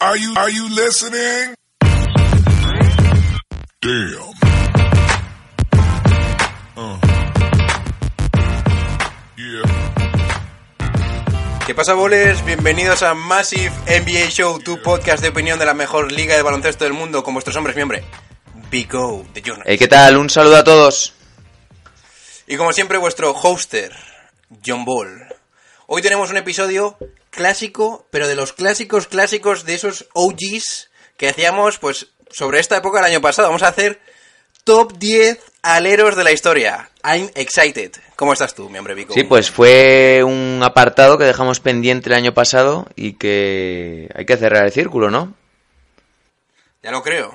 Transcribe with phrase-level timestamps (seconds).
[0.00, 1.56] Are you, are you listening?
[3.80, 4.30] Damn.
[6.76, 6.98] Uh.
[9.36, 9.64] Yeah.
[11.66, 12.44] ¿Qué pasa, bolers?
[12.44, 16.84] Bienvenidos a Massive NBA Show, tu podcast de opinión de la mejor liga de baloncesto
[16.84, 18.02] del mundo con vuestros hombres miembros.
[18.70, 19.64] Big O, de Journal.
[19.66, 20.16] Hey, ¿Qué tal?
[20.16, 21.12] Un saludo a todos.
[22.46, 23.90] Y como siempre, vuestro hoster,
[24.64, 25.26] John Ball.
[25.88, 26.96] Hoy tenemos un episodio
[27.30, 32.98] clásico, pero de los clásicos clásicos de esos OGs que hacíamos pues sobre esta época
[32.98, 33.48] del año pasado.
[33.48, 34.00] Vamos a hacer
[34.64, 36.90] top 10 aleros de la historia.
[37.02, 37.92] I'm excited.
[38.16, 39.14] ¿Cómo estás tú, mi hombre Vico?
[39.14, 44.36] Sí, pues fue un apartado que dejamos pendiente el año pasado y que hay que
[44.36, 45.34] cerrar el círculo, ¿no?
[46.82, 47.34] Ya lo creo.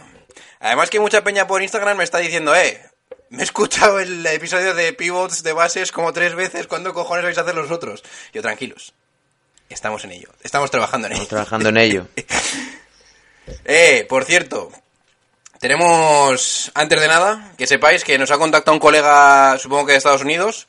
[0.59, 2.81] Además que mucha peña por Instagram me está diciendo, eh,
[3.29, 7.37] me he escuchado el episodio de pivots de bases como tres veces, ¿cuándo cojones vais
[7.37, 8.03] a hacer los otros?
[8.31, 8.93] Yo, tranquilos.
[9.73, 10.29] Estamos en ello.
[10.43, 11.23] Estamos trabajando en ello.
[11.23, 12.07] Estamos trabajando en ello.
[13.65, 14.71] Eh, por cierto,
[15.59, 19.97] tenemos, antes de nada, que sepáis que nos ha contactado un colega, supongo que de
[19.97, 20.67] Estados Unidos,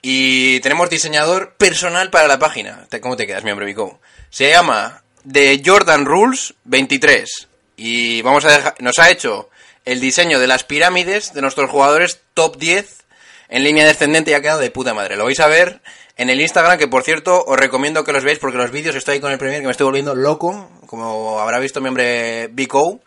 [0.00, 2.86] y tenemos diseñador personal para la página.
[3.00, 4.00] ¿Cómo te quedas, miembro Vico?
[4.30, 7.48] Se llama The Jordan Rules 23.
[7.76, 9.50] Y vamos a dejar, nos ha hecho
[9.84, 13.04] el diseño de las pirámides de nuestros jugadores top 10
[13.48, 15.16] en línea descendente y ha quedado de puta madre.
[15.16, 15.80] Lo vais a ver
[16.16, 19.14] en el Instagram, que por cierto os recomiendo que los veáis porque los vídeos estoy
[19.14, 23.00] ahí con el Premier que me estoy volviendo loco, como habrá visto mi hombre Vico.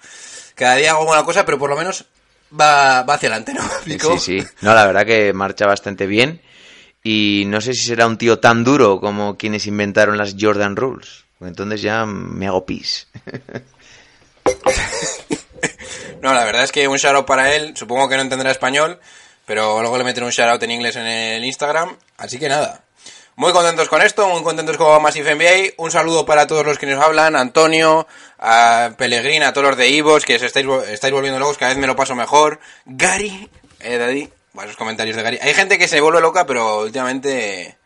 [0.55, 2.05] Cada día hago una cosa, pero por lo menos
[2.59, 3.61] va, va hacia adelante, ¿no?
[3.61, 4.17] Sí, Vico?
[4.17, 4.47] sí, sí.
[4.61, 6.41] No, la verdad que marcha bastante bien.
[7.03, 11.23] Y no sé si será un tío tan duro como quienes inventaron las Jordan Rules.
[11.39, 13.07] Entonces ya me hago pis.
[16.21, 18.99] No, la verdad es que un shoutout para él, supongo que no entenderá español,
[19.45, 22.83] pero luego le meteré un shoutout en inglés en el Instagram, así que nada.
[23.39, 25.73] Muy contentos con esto, muy contentos con Massive NBA.
[25.77, 28.07] Un saludo para todos los que nos hablan, Antonio,
[28.39, 31.85] a a todos los de Ivos, que os estáis, estáis volviendo locos, cada vez me
[31.85, 32.59] lo paso mejor.
[32.87, 33.47] Gary,
[33.79, 35.37] eh, Daddy, buenos comentarios de Gary.
[35.39, 37.77] Hay gente que se vuelve loca, pero últimamente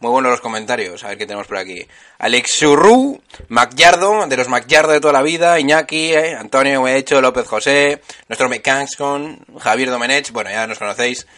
[0.00, 1.04] muy buenos los comentarios.
[1.04, 1.86] A ver qué tenemos por aquí.
[2.18, 7.46] Alex Surru, Macyardo, de los Macyardo de toda la vida, Iñaki, eh, Antonio Hecho, López
[7.46, 11.28] José, nuestro Mecanscon, Javier Domenech, bueno, ya nos conocéis.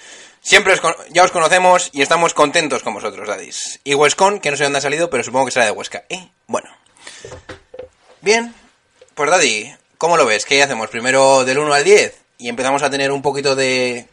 [0.41, 3.81] Siempre os ya os conocemos y estamos contentos con vosotros, dadis.
[3.84, 6.04] Y Huescon, que no sé dónde ha salido, pero supongo que será de Huesca.
[6.09, 6.71] Eh, bueno.
[8.21, 8.54] Bien,
[9.15, 10.44] pues daddy, ¿cómo lo ves?
[10.44, 10.88] ¿Qué hacemos?
[10.88, 14.06] Primero del 1 al 10 y empezamos a tener un poquito de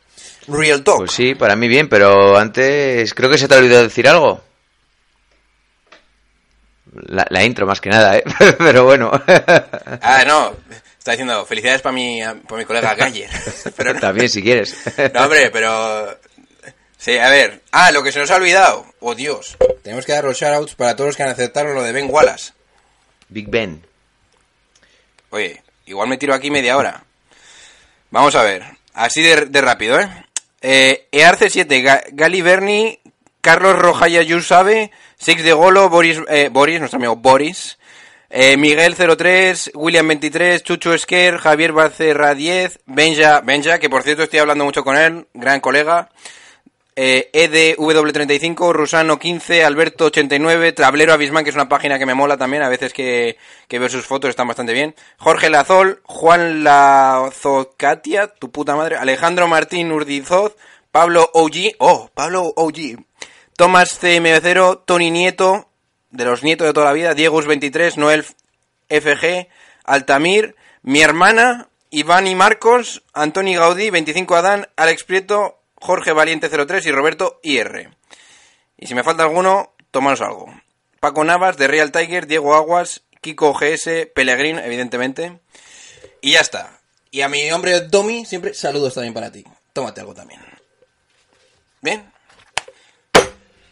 [0.47, 0.97] real talk.
[0.97, 4.41] Pues sí, para mí bien, pero antes creo que se te ha olvidado decir algo.
[7.07, 8.23] La, la intro más que nada, ¿eh?
[8.57, 9.11] Pero bueno.
[10.01, 10.55] Ah, no.
[11.05, 13.29] Está diciendo felicidades para mi, para mi colega Galler.
[13.77, 14.75] Pero no, También si quieres.
[15.13, 16.19] no, hombre, pero...
[16.97, 17.61] Sí, a ver.
[17.71, 18.87] Ah, lo que se nos ha olvidado.
[19.01, 19.55] Oh, Dios.
[19.83, 22.53] Tenemos que dar los shoutouts para todos los que han aceptado lo de Ben Wallace.
[23.29, 23.85] Big Ben.
[25.29, 27.03] Oye, igual me tiro aquí media hora.
[28.09, 28.63] Vamos a ver.
[28.95, 30.09] Así de, de rápido, ¿eh?
[30.63, 32.99] eh Earce 7, Ga- Gali Berni,
[33.41, 34.89] Carlos Rojaya Yusabe,
[35.19, 37.77] Six de Golo, Boris, eh, Boris, nuestro amigo Boris,
[38.37, 44.23] eh, Miguel 03, William 23, Chucho Esquer, Javier Bacerra 10, Benja, Benja, que por cierto
[44.23, 46.09] estoy hablando mucho con él, gran colega,
[46.97, 52.35] eh, EDW35, Rusano 15, Alberto 89, Trablero Abismán, que es una página que me mola
[52.35, 53.37] también, a veces que,
[53.69, 54.95] que veo sus fotos están bastante bien.
[55.17, 60.57] Jorge Lazol, Juan Lazocatia, tu puta madre, Alejandro Martín Urdizoz,
[60.91, 62.97] Pablo OG, oh, Pablo OG,
[63.55, 65.69] Tomás CM0, Tony Nieto,
[66.15, 68.25] de los nietos de toda la vida, Diegus 23, Noel
[68.89, 69.47] FG,
[69.83, 76.85] Altamir, mi hermana, Iván y Marcos, Antoni Gaudí, 25 Adán, Alex Prieto, Jorge Valiente 03
[76.85, 77.89] y Roberto IR.
[78.77, 80.53] Y si me falta alguno, tomaros algo.
[80.99, 85.39] Paco Navas, de Real Tiger, Diego Aguas, Kiko GS, Pellegrín, evidentemente.
[86.21, 86.79] Y ya está.
[87.11, 89.45] Y a mi hombre Domi, siempre saludos también para ti.
[89.73, 90.41] Tómate algo también.
[91.81, 92.11] Bien.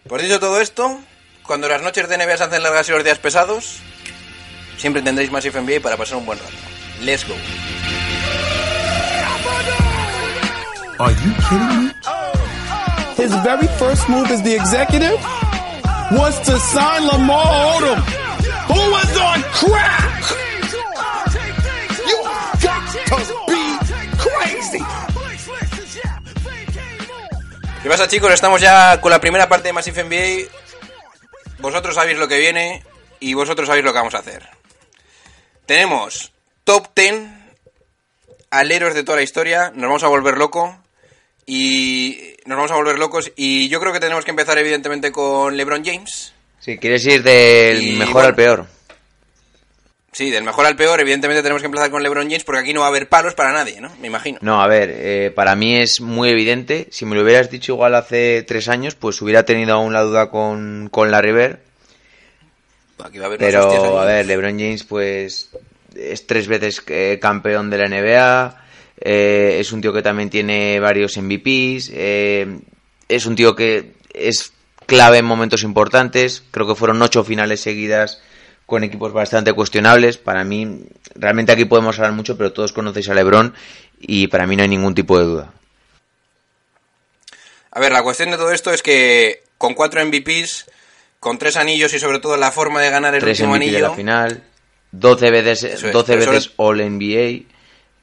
[0.07, 0.99] Por dicho todo esto,
[1.45, 3.79] cuando las noches de NBA se hacen largas y los días pesados,
[4.77, 6.51] siempre tendréis más NBA para pasar un buen rato.
[7.01, 7.35] Let's go.
[10.99, 11.93] Are you kidding me?
[13.17, 15.19] His very first move as the executive
[16.11, 17.99] was to sign Lamar Odom,
[18.67, 20.23] who was on crack.
[22.07, 22.23] You
[22.61, 23.63] got to be
[24.17, 24.83] crazy.
[27.81, 28.31] ¿Qué pasa chicos?
[28.31, 30.62] Estamos ya con la primera parte de Massive NBA.
[31.63, 32.83] Vosotros sabéis lo que viene
[33.21, 34.45] y vosotros sabéis lo que vamos a hacer.
[35.65, 36.33] Tenemos
[36.65, 37.21] top 10
[38.51, 39.71] aleros de toda la historia.
[39.73, 40.77] Nos vamos a volver loco.
[41.45, 43.31] Y nos vamos a volver locos.
[43.37, 46.33] Y yo creo que tenemos que empezar evidentemente con LeBron James.
[46.59, 48.27] Sí, quieres ir del Y mejor bueno.
[48.27, 48.67] al peor.
[50.13, 52.81] Sí, del mejor al peor, evidentemente tenemos que empezar con LeBron James porque aquí no
[52.81, 53.91] va a haber palos para nadie, ¿no?
[53.99, 54.37] Me imagino.
[54.41, 56.87] No, a ver, eh, para mí es muy evidente.
[56.91, 60.29] Si me lo hubieras dicho igual hace tres años, pues hubiera tenido aún la duda
[60.29, 61.61] con, con la River.
[63.03, 65.49] Aquí va a haber Pero, a ver, LeBron James, pues
[65.95, 68.63] es tres veces eh, campeón de la NBA.
[69.01, 71.89] eh, es un tío que también tiene varios MVPs.
[71.91, 72.59] eh,
[73.09, 74.53] es un tío que es
[74.85, 76.43] clave en momentos importantes.
[76.51, 78.21] Creo que fueron ocho finales seguidas
[78.65, 80.17] con equipos bastante cuestionables.
[80.17, 80.81] Para mí,
[81.15, 83.53] realmente aquí podemos hablar mucho, pero todos conocéis a LeBron
[83.99, 85.53] y para mí no hay ningún tipo de duda.
[87.71, 90.65] A ver, la cuestión de todo esto es que con cuatro MVPs,
[91.19, 93.77] con tres anillos y sobre todo la forma de ganar el tres último MVP de
[93.77, 93.89] anillo...
[93.89, 94.43] la final,
[94.91, 97.45] 12 veces, es, 12 pero veces sobre- All NBA,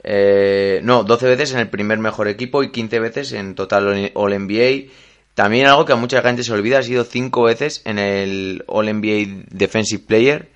[0.02, 4.38] eh, no, 12 veces en el primer mejor equipo y 15 veces en total All
[4.46, 4.90] NBA.
[5.34, 8.86] También algo que a mucha gente se olvida, ha sido 5 veces en el All
[8.86, 10.50] NBA Defensive Player.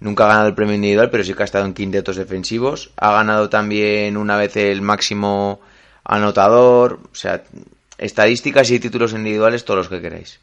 [0.00, 2.90] Nunca ha ganado el premio individual, pero sí que ha estado en quintetos defensivos.
[2.96, 5.60] Ha ganado también una vez el máximo
[6.04, 7.00] anotador.
[7.12, 7.42] O sea,
[7.98, 10.40] estadísticas y títulos individuales, todos los que queráis.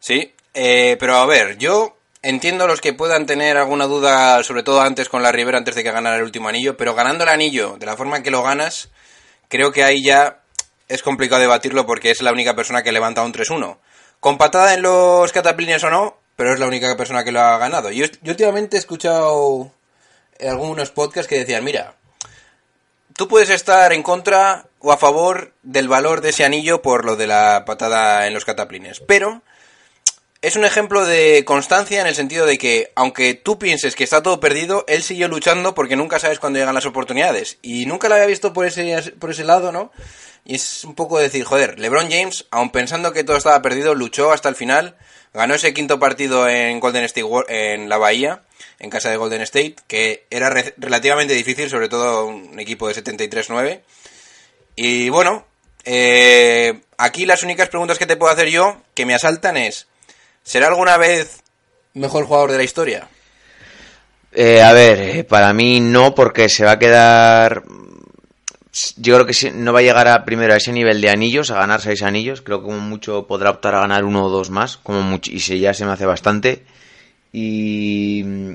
[0.00, 4.80] Sí, eh, pero a ver, yo entiendo los que puedan tener alguna duda, sobre todo
[4.80, 7.76] antes con la Rivera, antes de que ganara el último anillo, pero ganando el anillo
[7.78, 8.90] de la forma en que lo ganas,
[9.48, 10.40] creo que ahí ya
[10.88, 13.78] es complicado debatirlo porque es la única persona que levanta un 3-1.
[14.20, 17.58] Con patada en los cataplines o no, pero es la única persona que lo ha
[17.58, 17.90] ganado.
[17.90, 19.70] Yo, yo últimamente he escuchado
[20.40, 21.94] algunos podcasts que decían, mira,
[23.16, 27.16] tú puedes estar en contra o a favor del valor de ese anillo por lo
[27.16, 29.42] de la patada en los cataplines, pero
[30.40, 34.22] es un ejemplo de constancia en el sentido de que, aunque tú pienses que está
[34.22, 37.58] todo perdido, él siguió luchando porque nunca sabes cuándo llegan las oportunidades.
[37.60, 39.90] Y nunca lo había visto por ese, por ese lado, ¿no?
[40.48, 44.32] Y es un poco decir, joder, LeBron James, aun pensando que todo estaba perdido, luchó
[44.32, 44.96] hasta el final,
[45.34, 48.40] ganó ese quinto partido en Golden State, en la Bahía,
[48.78, 52.94] en casa de Golden State, que era re- relativamente difícil, sobre todo un equipo de
[52.94, 53.82] 73-9.
[54.74, 55.44] Y bueno,
[55.84, 59.86] eh, aquí las únicas preguntas que te puedo hacer yo, que me asaltan es,
[60.44, 61.42] ¿será alguna vez
[61.92, 63.06] mejor jugador de la historia?
[64.32, 67.64] Eh, a ver, eh, para mí no, porque se va a quedar.
[68.96, 71.54] Yo creo que no va a llegar a primero a ese nivel de anillos, a
[71.54, 72.42] ganar seis anillos.
[72.42, 75.40] Creo que como mucho podrá optar a ganar uno o dos más, como mucho, y
[75.40, 76.64] si ya se me hace bastante.
[77.32, 78.54] Y mm,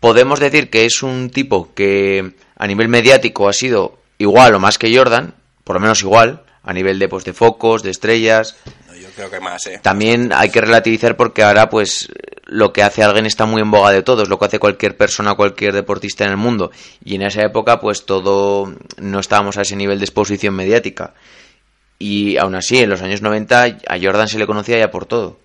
[0.00, 4.78] podemos decir que es un tipo que a nivel mediático ha sido igual o más
[4.78, 5.34] que Jordan,
[5.64, 8.56] por lo menos igual, a nivel de, pues, de focos, de estrellas,
[8.86, 9.80] No, yo creo que más, ¿eh?
[9.82, 12.08] también hay que relativizar porque ahora pues
[12.48, 15.34] lo que hace alguien está muy en boga de todos, lo que hace cualquier persona,
[15.34, 16.70] cualquier deportista en el mundo.
[17.04, 21.14] Y en esa época pues todo no estábamos a ese nivel de exposición mediática.
[21.98, 25.38] Y aún así, en los años 90 a Jordan se le conocía ya por todo.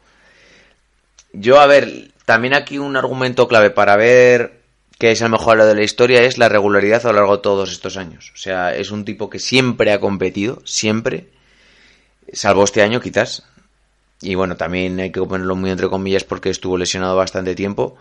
[1.34, 4.62] Yo, a ver, también aquí un argumento clave para ver
[4.98, 7.72] que es el mejor de la historia es la regularidad a lo largo de todos
[7.72, 8.32] estos años.
[8.34, 11.28] O sea, es un tipo que siempre ha competido, siempre,
[12.32, 13.44] salvo este año quizás,
[14.24, 17.96] y bueno, también hay que ponerlo muy entre comillas porque estuvo lesionado bastante tiempo.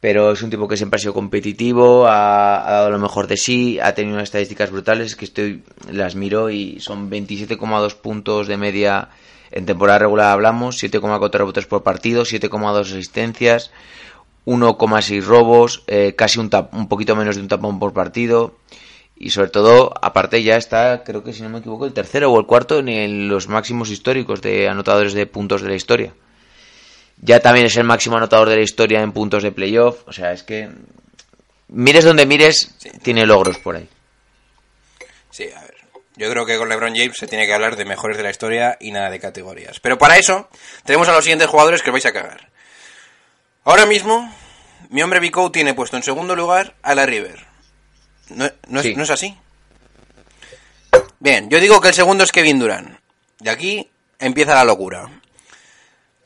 [0.00, 3.80] Pero es un tipo que siempre ha sido competitivo, ha, dado lo mejor de sí,
[3.80, 9.08] ha tenido unas estadísticas brutales que estoy las miro y son 27,2 puntos de media
[9.50, 13.72] en temporada regular hablamos, 7,4 rebotes por partido, 7,2 asistencias,
[14.46, 18.54] 1,6 robos, eh, casi un, tap- un poquito menos de un tapón por partido.
[19.20, 22.38] Y sobre todo, aparte ya está, creo que si no me equivoco, el tercero o
[22.38, 26.14] el cuarto en los máximos históricos de anotadores de puntos de la historia.
[27.20, 30.06] Ya también es el máximo anotador de la historia en puntos de playoff.
[30.06, 30.68] O sea, es que
[31.66, 33.88] mires donde mires, tiene logros por ahí.
[35.30, 35.74] Sí, a ver.
[36.14, 38.76] Yo creo que con LeBron James se tiene que hablar de mejores de la historia
[38.80, 39.80] y nada de categorías.
[39.80, 40.48] Pero para eso,
[40.84, 42.50] tenemos a los siguientes jugadores que os vais a cagar.
[43.64, 44.32] Ahora mismo,
[44.90, 47.47] mi hombre Bicou tiene puesto en segundo lugar a la River.
[48.30, 48.96] ¿No, no es.
[48.96, 49.36] ¿no es así?
[51.20, 52.98] Bien, yo digo que el segundo es Kevin Durant.
[53.40, 55.08] Y aquí empieza la locura.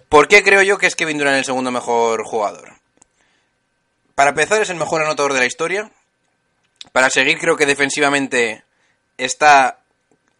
[0.09, 2.75] ¿Por qué creo yo que es Kevin Durant el segundo mejor jugador?
[4.15, 5.91] Para empezar, es el mejor anotador de la historia.
[6.93, 8.65] Para seguir, creo que defensivamente
[9.17, 9.79] está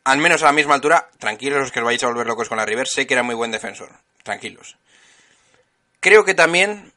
[0.05, 1.09] al menos a la misma altura.
[1.19, 2.87] Tranquilos los que os vais a volver locos con la River.
[2.87, 3.91] Sé que era muy buen defensor.
[4.23, 4.77] Tranquilos.
[6.01, 6.93] Creo que también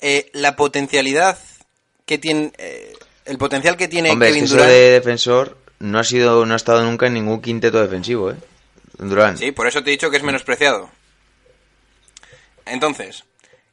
[0.00, 1.38] eh, la potencialidad
[2.06, 2.52] que tiene...
[2.58, 2.92] eh,
[3.24, 4.72] el potencial que tiene Hombre, es Kevin que eso Durant...
[4.72, 8.36] de defensor no ha sido, no ha estado nunca en ningún quinteto defensivo, ¿eh?
[8.98, 9.38] Durán.
[9.38, 10.90] Sí, por eso te he dicho que es menospreciado.
[12.66, 13.24] Entonces,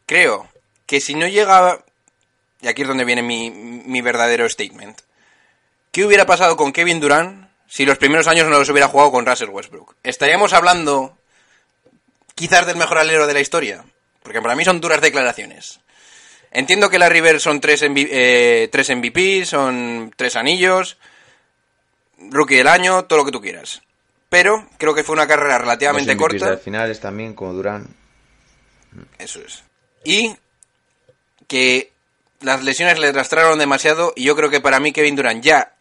[0.06, 0.50] creo
[0.86, 1.84] que si no llega...
[2.62, 5.00] Y aquí es donde viene mi, mi verdadero statement.
[5.92, 9.26] ¿Qué hubiera pasado con Kevin Durant si los primeros años no los hubiera jugado con
[9.26, 9.96] Russell Westbrook?
[10.04, 11.18] ¿Estaríamos hablando
[12.36, 13.86] quizás del mejor alero de la historia?
[14.24, 15.80] Porque para mí son duras declaraciones.
[16.52, 20.98] Entiendo que la River son tres, MV eh, tres MVP, son tres anillos,
[22.32, 23.82] rookie del año, todo lo que tú quieras.
[24.30, 26.52] Pero creo que fue una carrera relativamente Los corta.
[26.52, 27.88] de finales también, como Durán.
[29.18, 29.64] Eso es.
[30.04, 30.36] Y
[31.48, 31.92] que
[32.42, 35.74] las lesiones le arrastraron demasiado y yo creo que para mí Kevin Durant ya,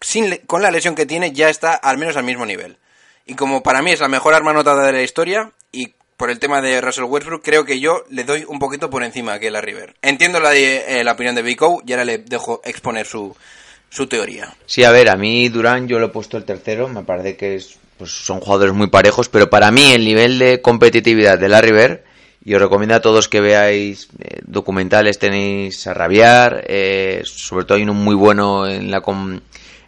[0.00, 2.76] sin con la lesión que tiene, ya está al menos al mismo nivel.
[3.24, 6.38] Y como para mí es la mejor arma anotada de la historia y por el
[6.38, 9.60] tema de Russell Westbrook, creo que yo le doy un poquito por encima que la
[9.60, 9.96] River.
[10.02, 13.34] Entiendo la, de- eh, la opinión de Vico y ahora le dejo exponer su,
[13.90, 14.54] su teoría.
[14.64, 17.56] Sí, a ver, a mí Durán yo lo he puesto el tercero, me parece que
[17.56, 21.60] es, pues son jugadores muy parejos, pero para mí el nivel de competitividad de la
[21.60, 22.04] River,
[22.44, 27.78] y os recomiendo a todos que veáis eh, documentales, tenéis a rabiar, eh, sobre todo
[27.78, 29.40] hay uno muy bueno en la, com-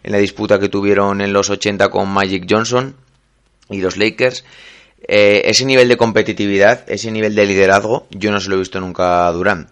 [0.03, 2.93] en la disputa que tuvieron en los 80 con Magic Johnson
[3.69, 4.43] y los Lakers.
[5.07, 8.79] Eh, ese nivel de competitividad, ese nivel de liderazgo, yo no se lo he visto
[8.79, 9.69] nunca a Durán.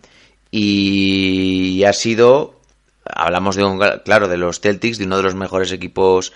[0.52, 2.60] Y ha sido,
[3.06, 6.34] hablamos de un, claro, de los Celtics, de uno de los mejores equipos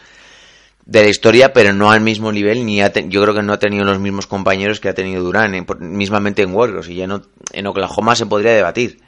[0.86, 3.60] de la historia, pero no al mismo nivel, ni ha yo creo que no ha
[3.60, 7.22] tenido los mismos compañeros que ha tenido Durán, en- mismamente en Warriors, y ya no,
[7.52, 9.00] en Oklahoma se podría debatir.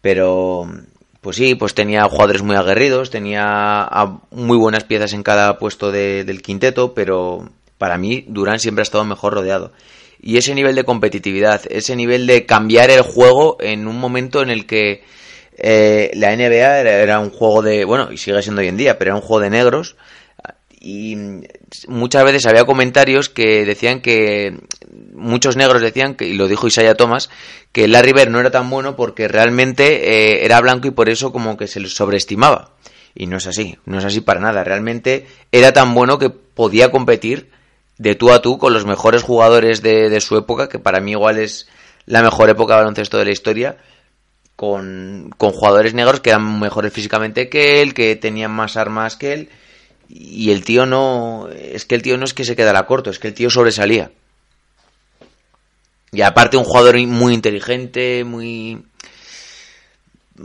[0.00, 0.68] Pero,
[1.20, 3.88] pues sí, pues tenía jugadores muy aguerridos, tenía
[4.30, 7.48] muy buenas piezas en cada puesto de- del quinteto, pero
[7.78, 9.72] para mí Durán siempre ha estado mejor rodeado.
[10.20, 14.50] Y ese nivel de competitividad, ese nivel de cambiar el juego en un momento en
[14.50, 15.04] el que
[15.58, 19.10] eh, la NBA era, un juego de, bueno, y sigue siendo hoy en día, pero
[19.10, 19.96] era un juego de negros.
[20.80, 21.16] Y
[21.88, 24.56] muchas veces había comentarios que decían que
[25.14, 27.28] muchos negros decían que y lo dijo Isaiah Thomas
[27.72, 31.32] que Larry Bird no era tan bueno porque realmente eh, era blanco y por eso
[31.32, 32.76] como que se le sobreestimaba
[33.14, 36.90] y no es así no es así para nada realmente era tan bueno que podía
[36.90, 37.50] competir
[37.98, 41.12] de tú a tú con los mejores jugadores de, de su época que para mí
[41.12, 41.68] igual es
[42.04, 43.76] la mejor época de baloncesto de la historia
[44.56, 49.32] con, con jugadores negros que eran mejores físicamente que él, que tenían más armas que
[49.32, 49.50] él,
[50.08, 53.18] y el tío no, es que el tío no es que se quedara corto, es
[53.18, 54.10] que el tío sobresalía.
[56.12, 58.84] Y aparte un jugador muy inteligente, muy...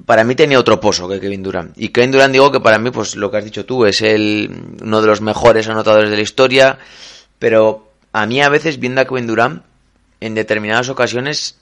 [0.05, 1.77] Para mí tenía otro pozo que Kevin Durant.
[1.77, 4.77] Y Kevin Durant digo que para mí, pues lo que has dicho tú, es el,
[4.81, 6.79] uno de los mejores anotadores de la historia,
[7.41, 9.63] pero a mí a veces viendo a Kevin Durant,
[10.19, 11.57] en determinadas ocasiones,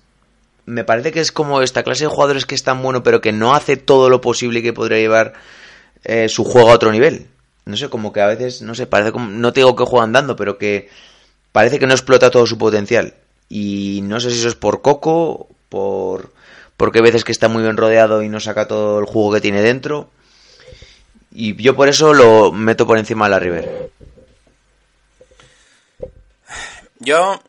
[0.65, 3.31] me parece que es como esta clase de jugadores que es tan bueno, pero que
[3.31, 5.35] no hace todo lo posible que podría llevar
[6.03, 7.27] eh, su juego a otro nivel.
[7.63, 10.03] No sé, como que a veces, no sé, parece como, no te digo que juega
[10.03, 10.89] andando, pero que
[11.53, 13.13] parece que no explota todo su potencial.
[13.47, 16.33] Y no sé si eso es por coco, por
[16.75, 19.39] porque hay veces que está muy bien rodeado y no saca todo el jugo que
[19.39, 20.09] tiene dentro.
[21.31, 23.91] Y yo por eso lo meto por encima de la River.
[26.99, 27.41] Yo,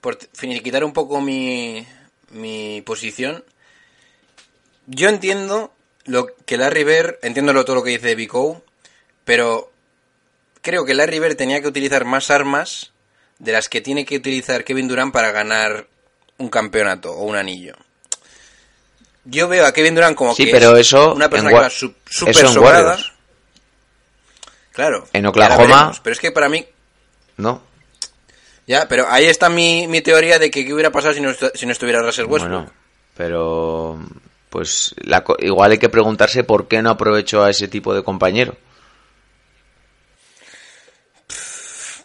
[0.00, 1.86] por finiquitar un poco mi,
[2.30, 3.44] mi posición,
[4.86, 5.72] yo entiendo
[6.04, 8.62] lo que Larry Bird, entiendo lo- todo lo que dice Vico,
[9.24, 9.70] pero
[10.62, 12.92] creo que Larry Bird tenía que utilizar más armas
[13.38, 15.86] de las que tiene que utilizar Kevin Durant para ganar
[16.38, 17.74] un campeonato o un anillo.
[19.24, 21.62] Yo veo a Kevin Durant como Sí, que pero es eso una persona en que
[21.62, 22.90] va súper sobrada.
[22.90, 23.12] Warriors.
[24.72, 25.08] Claro.
[25.12, 26.66] En Oklahoma- veremos, Pero es que para mí
[27.36, 27.62] ¿No?
[28.70, 31.66] Ya, pero ahí está mi, mi teoría de que qué hubiera pasado si no, si
[31.66, 32.52] no estuviera Russell Westbrook.
[32.62, 32.72] Bueno,
[33.16, 33.98] pero
[34.48, 38.56] pues la igual hay que preguntarse por qué no aprovechó a ese tipo de compañero.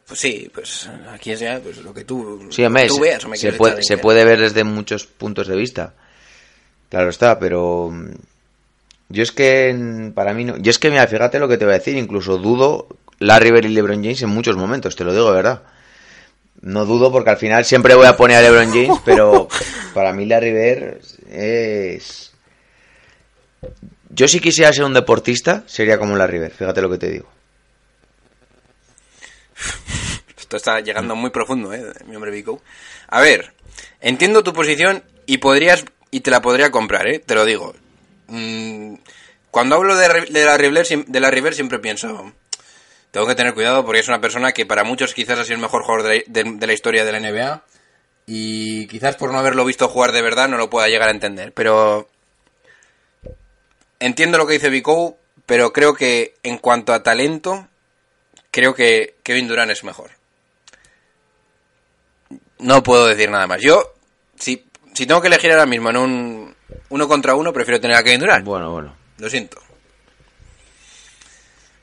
[0.08, 3.26] Pues sí, pues aquí es ya pues, lo que tú, Sí, hombre, tú se- veas.
[3.26, 5.94] o me se, puede, se puede ver desde muchos puntos de vista.
[6.90, 7.92] Claro está, pero
[9.10, 10.58] yo es que para mí no.
[10.58, 13.66] Yo es que mira, fíjate lo que te voy a decir, incluso dudo Larry Bird
[13.66, 15.64] y LeBron James en muchos momentos, te lo digo de verdad.
[16.62, 19.48] No dudo porque al final siempre voy a poner a LeBron James, pero
[19.94, 20.98] para mí Larry Bird
[21.30, 22.32] es
[24.10, 27.28] yo si quisiera ser un deportista sería como Larry Bird, fíjate lo que te digo.
[30.38, 31.92] Esto está llegando muy profundo, ¿eh?
[32.06, 32.62] Mi hombre Vico.
[33.08, 33.54] A ver,
[34.00, 37.20] entiendo tu posición y podrías y te la podría comprar, ¿eh?
[37.20, 37.76] Te lo digo.
[38.28, 38.96] Mm,
[39.52, 42.32] cuando hablo de, de la River, de la River siempre pienso,
[43.16, 45.62] tengo que tener cuidado porque es una persona que para muchos quizás ha sido el
[45.62, 47.64] mejor jugador de la, de- de la historia de la NBA
[48.26, 51.54] y quizás por no haberlo visto jugar de verdad no lo pueda llegar a entender,
[51.54, 52.10] pero
[54.02, 57.70] entiendo lo que dice Vico, pero creo que en cuanto a talento,
[58.52, 60.12] creo que Kevin Durant es mejor.
[62.60, 63.62] No puedo decir nada más.
[63.62, 63.94] Yo,
[64.38, 66.56] si, si tengo que elegir ahora mismo en un
[66.90, 68.44] uno contra uno, prefiero tener a Kevin Durant.
[68.46, 68.94] Bueno, bueno.
[69.20, 69.62] Lo siento.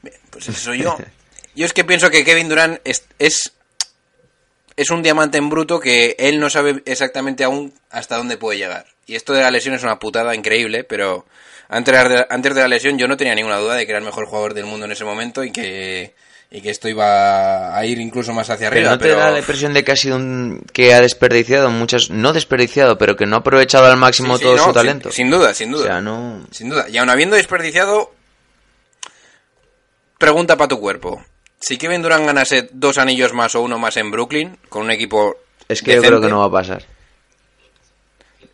[0.02, 0.94] Bien, pues eso soy yo.
[1.54, 3.52] Yo es que pienso que Kevin Durant es, es
[4.76, 8.86] es un diamante en bruto que él no sabe exactamente aún hasta dónde puede llegar.
[9.06, 11.26] Y esto de la lesión es una putada increíble, pero
[11.68, 14.04] antes de, antes de la lesión yo no tenía ninguna duda de que era el
[14.04, 16.14] mejor jugador del mundo en ese momento y que,
[16.50, 18.92] y que esto iba a ir incluso más hacia Pero arriba.
[18.92, 22.32] no te da la impresión de que ha sido un que ha desperdiciado muchas no
[22.32, 25.12] desperdiciado, pero que no ha aprovechado al máximo Sí, sí, todo no, su sin- talento.
[25.12, 25.82] Sin, duda, sin duda.
[25.84, 26.88] O sea, no Sin duda.
[26.88, 28.14] Y aun habiendo desperdiciado,
[30.18, 31.22] pregunta para tu cuerpo.
[31.62, 35.36] Si Kevin Durant ganase dos anillos más o uno más en Brooklyn, con un equipo.
[35.68, 36.82] es que yo creo que no va a pasar.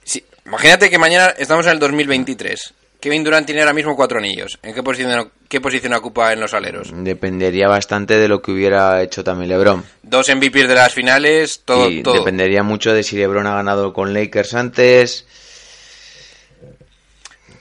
[0.04, 2.74] si- imagínate que mañana estamos en el 2023.
[3.00, 4.58] Kevin Durant tiene ahora mismo cuatro anillos.
[4.62, 6.90] ¿En qué posición, qué posición ocupa en los aleros?
[6.92, 9.84] Dependería bastante de lo que hubiera hecho también LeBron.
[10.02, 11.88] Dos MVPs de las finales, todo.
[11.88, 12.14] y todo.
[12.14, 15.26] dependería mucho de si LeBron ha ganado con Lakers antes.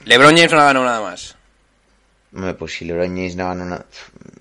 [0.06, 1.37] LeBron James no ha ganado nada más.
[2.58, 3.86] Pues si LeBron James no ganó nada.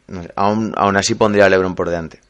[0.09, 2.21] no sé, aún, aún así pondría a LeBron por delante.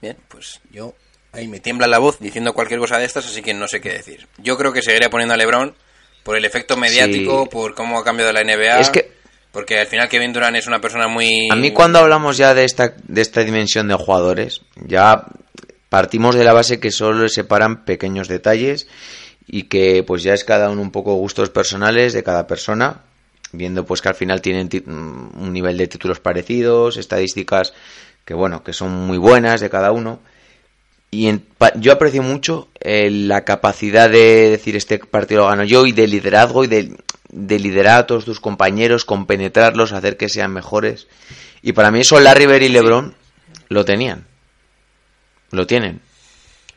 [0.00, 0.94] Bien, pues yo
[1.32, 3.90] ahí me tiembla la voz diciendo cualquier cosa de estas, así que no sé qué
[3.90, 4.26] decir.
[4.38, 5.74] Yo creo que seguiría poniendo a LeBron
[6.22, 7.48] por el efecto mediático, Sí.
[7.50, 8.80] por cómo ha cambiado la NBA.
[8.80, 9.10] Es que-
[9.50, 12.64] porque al final Kevin Durant es una persona muy A mí cuando hablamos ya de
[12.64, 15.24] esta, de esta dimensión de jugadores, ya
[15.88, 18.86] partimos de la base que solo separan pequeños detalles
[19.46, 23.00] y que pues ya es cada uno un poco gustos personales de cada persona,
[23.52, 27.72] viendo pues que al final tienen ti- mm, un nivel de títulos parecidos, estadísticas
[28.24, 30.20] que bueno, que son muy buenas de cada uno.
[31.10, 35.64] Y en- pa- yo aprecio mucho eh, la capacidad de decir este partido lo gano
[35.64, 36.94] yo y de liderazgo y de,
[37.30, 41.06] de liderar a todos tus compañeros, compenetrarlos, hacer que sean mejores.
[41.62, 43.14] Y para mí eso Larry Bird y LeBron
[43.70, 44.26] lo tenían.
[45.50, 46.00] Lo tienen.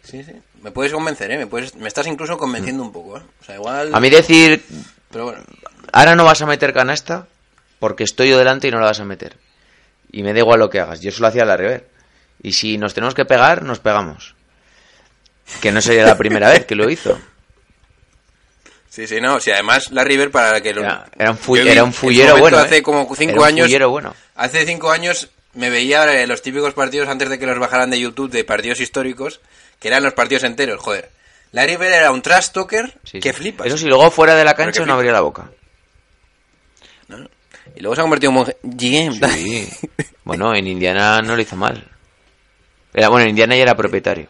[0.03, 0.31] Sí, sí.
[0.63, 1.37] Me puedes convencer, ¿eh?
[1.37, 1.75] Me, puedes...
[1.75, 3.21] me estás incluso convenciendo un poco, ¿eh?
[3.41, 3.93] O sea, igual...
[3.93, 4.63] A mí decir,
[5.11, 5.41] Pero bueno,
[5.91, 7.27] ahora no vas a meter canasta
[7.79, 9.37] porque estoy yo delante y no la vas a meter.
[10.11, 10.99] Y me da igual lo que hagas.
[11.01, 11.83] Yo eso lo hacía Larry Bird.
[12.43, 14.35] Y si nos tenemos que pegar, nos pegamos.
[15.61, 17.19] Que no sería la primera vez que lo hizo.
[18.89, 19.39] sí, sí, no.
[19.39, 20.73] Si además Larry Bird para que...
[20.73, 22.57] lo- Era, era un, fu- era un su fullero bueno.
[22.57, 22.83] Hace ¿eh?
[22.83, 23.65] como cinco Era un años...
[23.67, 24.15] fullero bueno.
[24.35, 27.99] Hace cinco años me veía eh, los típicos partidos antes de que los bajaran de
[27.99, 29.41] YouTube de partidos históricos,
[29.79, 31.09] que eran los partidos enteros, joder.
[31.51, 33.37] Larry Bird era un trash talker Sí, que sí.
[33.37, 33.67] flipas.
[33.67, 35.49] Eso sí, luego fuera de la cancha no abría la boca.
[37.75, 39.29] Y luego se ha convertido en un GM.
[39.33, 39.69] Sí.
[40.23, 41.87] bueno, en Indiana no lo hizo mal.
[42.93, 44.27] Era, bueno, en Indiana ya era propietario.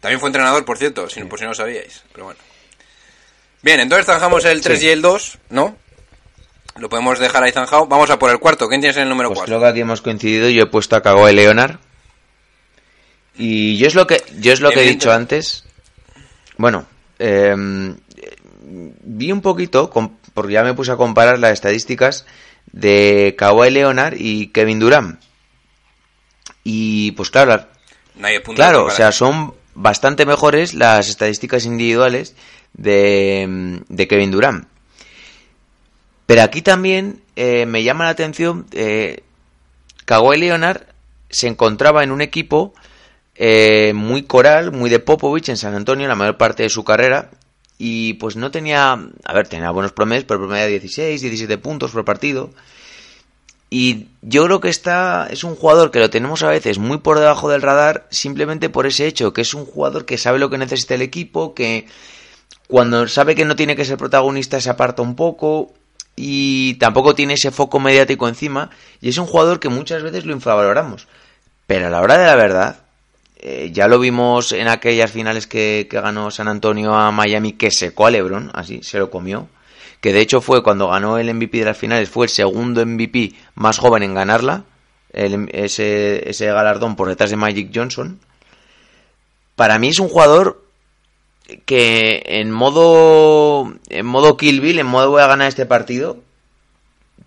[0.00, 2.02] También fue entrenador, por cierto, si, por si no lo sabíais.
[2.12, 2.40] Pero bueno.
[3.62, 5.76] Bien, entonces zanjamos el 3 y el 2, ¿no?
[6.76, 7.86] Lo podemos dejar ahí zanjado.
[7.86, 8.68] Vamos a por el cuarto.
[8.68, 9.50] ¿Quién tienes en el número Pues 4?
[9.50, 10.48] creo que aquí hemos coincidido.
[10.48, 11.78] Yo he puesto a Kawhi Leonard.
[13.36, 15.64] Y yo es lo que, yo es lo que he dicho antes.
[16.56, 16.86] Bueno,
[17.18, 17.54] eh,
[18.70, 19.90] vi un poquito,
[20.34, 22.26] porque ya me puse a comparar las estadísticas
[22.72, 25.20] de Kawhi Leonard y Kevin Durant.
[26.62, 27.66] Y pues claro,
[28.16, 32.34] Nadie Claro, o sea, son bastante mejores las estadísticas individuales
[32.74, 34.68] de, de Kevin Durant.
[36.26, 39.22] Pero aquí también eh, me llama la atención, eh,
[40.04, 40.82] Kawhi Leonard
[41.28, 42.74] se encontraba en un equipo
[43.34, 47.30] eh, muy coral, muy de Popovich en San Antonio la mayor parte de su carrera
[47.82, 51.92] y pues no tenía, a ver, tenía buenos promedios, pero promedio de 16, 17 puntos
[51.92, 52.50] por partido.
[53.70, 57.18] Y yo creo que está, es un jugador que lo tenemos a veces muy por
[57.18, 60.58] debajo del radar simplemente por ese hecho, que es un jugador que sabe lo que
[60.58, 61.86] necesita el equipo, que
[62.68, 65.72] cuando sabe que no tiene que ser protagonista se aparta un poco
[66.16, 68.68] y tampoco tiene ese foco mediático encima
[69.00, 71.08] y es un jugador que muchas veces lo infravaloramos.
[71.66, 72.80] Pero a la hora de la verdad,
[73.42, 77.70] eh, ya lo vimos en aquellas finales que, que ganó San Antonio a Miami, que
[77.70, 79.48] secó a LeBron, así, se lo comió
[80.00, 83.34] que de hecho fue cuando ganó el MVP de las finales, fue el segundo MVP
[83.54, 84.64] más joven en ganarla,
[85.12, 88.20] ese, ese galardón por detrás de Magic Johnson.
[89.56, 90.64] Para mí es un jugador
[91.66, 96.18] que en modo en modo Kill Bill, en modo voy a ganar este partido,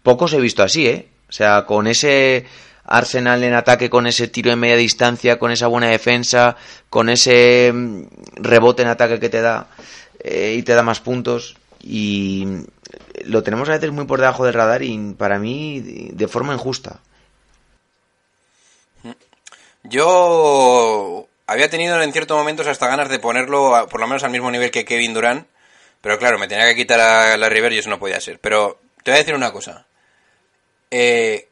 [0.01, 1.07] pocos he visto así, ¿eh?
[1.29, 2.45] O sea, con ese
[2.85, 6.57] Arsenal en ataque, con ese tiro de media distancia, con esa buena defensa,
[6.89, 8.03] con ese mm,
[8.35, 9.67] rebote en ataque que te da
[10.19, 11.57] eh, y te da más puntos.
[11.81, 12.45] Y
[13.25, 16.99] lo tenemos a veces muy por debajo del radar y para mí de forma injusta.
[19.83, 24.49] Yo había tenido en ciertos momentos hasta ganas de ponerlo por lo menos al mismo
[24.49, 25.47] nivel que Kevin Durant,
[26.01, 28.39] pero claro, me tenía que quitar a la River y eso no podía ser.
[28.39, 29.85] Pero te voy a decir una cosa.
[30.89, 31.49] Eh,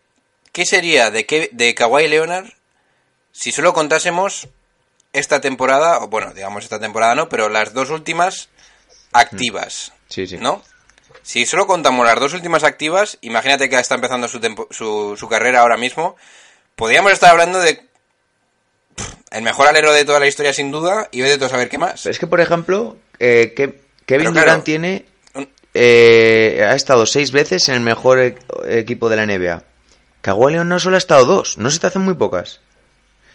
[0.52, 2.48] ¿Qué sería de, Ke- de Kawhi Leonard
[3.32, 4.48] si solo contásemos
[5.14, 8.50] esta temporada, o bueno, digamos esta temporada no, pero las dos últimas
[9.14, 9.94] activas?
[10.10, 10.38] Sí, sí.
[10.38, 10.62] ¿No?
[11.24, 15.28] Si solo contamos las dos últimas activas, imagínate que está empezando su, tempo- su, su
[15.28, 16.16] carrera ahora mismo,
[16.76, 17.76] podríamos estar hablando de
[18.96, 21.70] pff, el mejor alero de toda la historia sin duda y vete tú a saber
[21.70, 22.06] qué más.
[22.06, 25.06] Es que, por ejemplo, eh, que- Kevin claro, Durant tiene
[25.74, 28.36] eh, ha estado seis veces en el mejor e-
[28.68, 29.64] equipo de la NBA.
[30.22, 31.58] Kawhi Leonard solo ha estado dos.
[31.58, 32.60] No se te hacen muy pocas.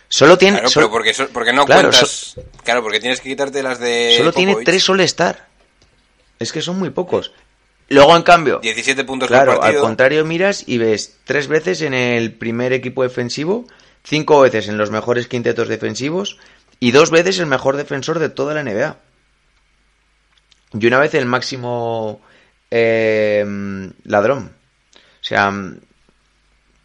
[0.08, 2.36] Solo tiene, Claro, solo, pero porque, so- porque no Claro, cuentas...
[2.62, 5.46] Claro, porque tienes que quitarte las de solo tiene tres All-Star.
[6.38, 7.32] Es que son muy pocos.
[7.88, 11.94] Luego, en cambio, 17 puntos claro, por al contrario miras y ves tres veces en
[11.94, 13.64] el primer equipo defensivo,
[14.04, 16.38] cinco veces en los mejores quintetos defensivos
[16.80, 18.96] y dos veces el mejor defensor de toda la NBA.
[20.72, 22.20] Y una vez el máximo
[22.70, 23.44] eh,
[24.04, 24.52] ladrón.
[24.94, 25.52] O sea,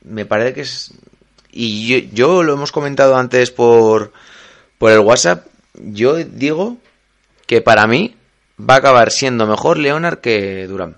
[0.03, 0.91] me parece que es...
[1.51, 4.13] Y yo, yo lo hemos comentado antes por,
[4.77, 5.45] por el WhatsApp.
[5.73, 6.77] Yo digo
[7.47, 8.15] que para mí
[8.59, 10.95] va a acabar siendo mejor Leonard que Durán.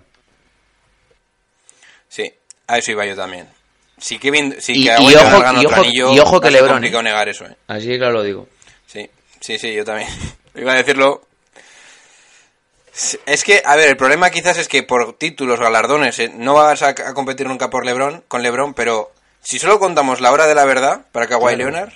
[2.08, 2.32] Sí,
[2.68, 3.48] a eso iba yo también.
[3.98, 6.52] Si Kevin, si Y- Kawhi y ojo- gana y otro ojo- anillo, y ojo que
[6.52, 6.92] LeBron, ¿eh?
[7.04, 7.56] negar eso, ¿eh?
[7.68, 8.48] Así que claro lo digo.
[8.86, 10.10] Sí, sí, sí, yo también.
[10.56, 11.28] Iba a decirlo.
[13.26, 16.84] Es que, a ver, el problema quizás es que por títulos galardones eh, no vas
[16.84, 20.54] a, a competir nunca por LeBron, con LeBron, pero si solo contamos la hora de
[20.56, 21.90] la verdad para Kawhi Leonard,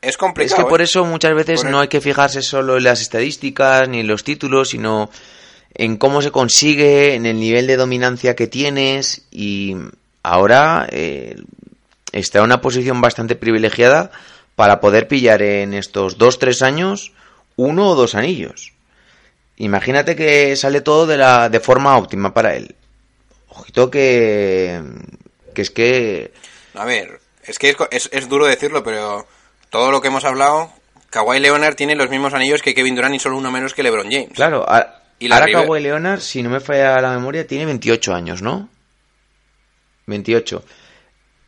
[0.00, 0.62] es Es complicado.
[0.62, 0.84] que por ¿eh?
[0.84, 4.70] eso muchas veces no hay que fijarse solo en las estadísticas ni en los títulos,
[4.70, 5.10] sino
[5.74, 9.74] en cómo se consigue, en el nivel de dominancia que tienes y
[10.22, 11.34] ahora eh,
[12.12, 14.12] está en una posición bastante privilegiada
[14.54, 17.12] para poder pillar en estos dos, tres años
[17.56, 18.72] uno o dos anillos.
[19.56, 22.74] Imagínate que sale todo de, la, de forma óptima para él.
[23.48, 24.82] Ojito que,
[25.54, 26.32] que es que
[26.74, 29.26] A ver, es que es, es- es duro decirlo, pero
[29.70, 30.70] todo lo que hemos hablado,
[31.10, 34.10] Kawhi Leonard tiene los mismos anillos que Kevin Durant y solo uno menos que LeBron
[34.10, 34.32] James.
[34.34, 38.12] Claro, a- Y ahora River- Kawhi Leonard, si no me falla la memoria, tiene 28
[38.14, 38.68] años, ¿no?
[40.06, 40.62] 28.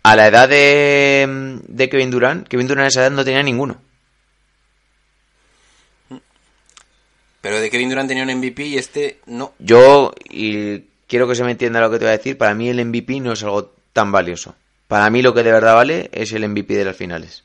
[0.05, 3.81] A la edad de, de Kevin Durant, Kevin Durant a esa edad no tenía ninguno.
[7.49, 9.55] Pero de Kevin Durant tenía un MVP y este no.
[9.59, 12.69] Yo, y quiero que se me entienda lo que te voy a decir, para mí
[12.69, 14.55] el MVP no es algo tan valioso.
[14.87, 17.45] Para mí lo que de verdad vale es el MVP de las finales.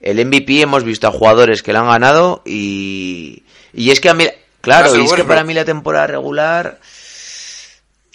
[0.00, 3.42] El MVP hemos visto a jugadores que lo han ganado y,
[3.74, 4.28] y es que a mí,
[4.60, 6.78] claro, y es que para mí la temporada regular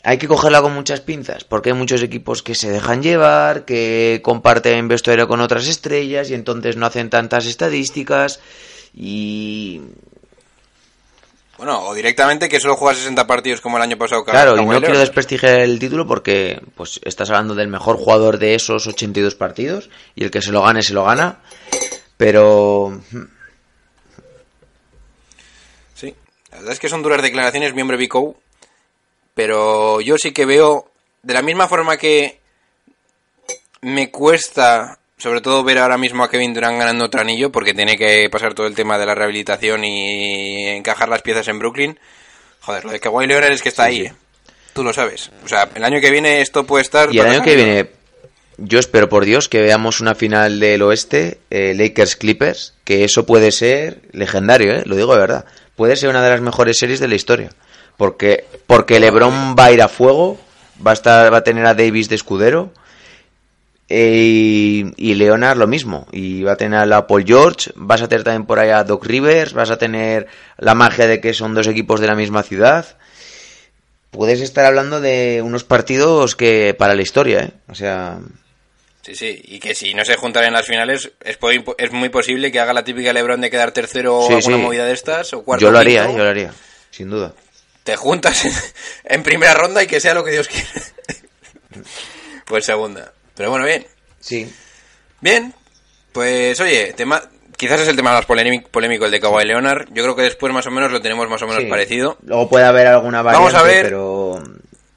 [0.03, 4.21] hay que cogerla con muchas pinzas, porque hay muchos equipos que se dejan llevar, que
[4.23, 8.39] comparten vestuario con otras estrellas y entonces no hacen tantas estadísticas
[8.95, 9.81] y
[11.58, 14.24] Bueno, o directamente que solo juega 60 partidos como el año pasado.
[14.24, 18.54] Claro, y no quiero desprestigiar el título porque pues estás hablando del mejor jugador de
[18.54, 21.39] esos 82 partidos y el que se lo gane se lo gana,
[22.17, 23.24] pero hmm,
[25.98, 26.13] Sí,
[26.52, 28.36] la verdad es que son duras declaraciones, miembro Bico,
[29.34, 30.91] pero yo sí que veo,
[31.24, 32.39] de la misma forma que
[33.82, 37.97] me cuesta, sobre todo ver ahora mismo a Kevin Durant ganando otro anillo, porque tiene
[37.97, 41.99] que pasar todo el tema de la rehabilitación y encajar las piezas en Brooklyn.
[42.62, 44.13] Joder, lo de Kawhi Leonard es que está ahí, ¿eh?
[44.73, 45.32] Tú lo sabes.
[45.43, 47.13] O sea, el año que viene esto puede estar...
[47.13, 47.97] y el año que viene
[48.58, 53.25] yo espero por Dios que veamos una final del oeste, eh, Lakers Clippers, que eso
[53.25, 54.84] puede ser legendario, ¿eh?
[54.86, 57.51] lo digo de verdad, puede ser una de las mejores series de la historia,
[57.97, 60.39] porque porque LeBron va a ir a fuego,
[60.86, 62.71] va a estar va a tener a Davis de escudero.
[63.89, 66.08] Eh, y, y Leonard lo mismo.
[66.12, 67.71] Y va a tener a Paul George.
[67.76, 69.54] Vas a tener también por ahí a Doc Rivers.
[69.54, 72.97] Vas a tener la magia de que son dos equipos de la misma ciudad.
[74.12, 77.52] Puedes estar hablando de unos partidos que para la historia, ¿eh?
[77.67, 78.19] O sea,
[79.08, 81.39] Sí, sí, y que si no se juntan en las finales es,
[81.78, 84.62] es muy posible que haga la típica LeBron de quedar tercero o alguna sí.
[84.62, 86.12] movida de estas o cuarto yo lo haría, quinto.
[86.12, 86.17] ¿eh?
[86.17, 86.54] yo lo haría,
[86.91, 87.34] sin duda.
[87.84, 88.52] te juntas en,
[89.06, 90.67] en primera ronda y que sea lo que Dios quiera.
[92.47, 93.13] pues segunda.
[93.38, 93.86] Pero bueno, bien.
[94.19, 94.52] Sí.
[95.21, 95.54] Bien.
[96.12, 97.21] Pues oye, tema,
[97.56, 99.88] quizás es el tema más polémico, el de Kawhi Leonard.
[99.93, 101.69] Yo creo que después más o menos lo tenemos más o menos Sí.
[101.69, 102.17] parecido.
[102.23, 103.84] Luego puede haber alguna variante, Vamos a ver.
[103.86, 104.43] pero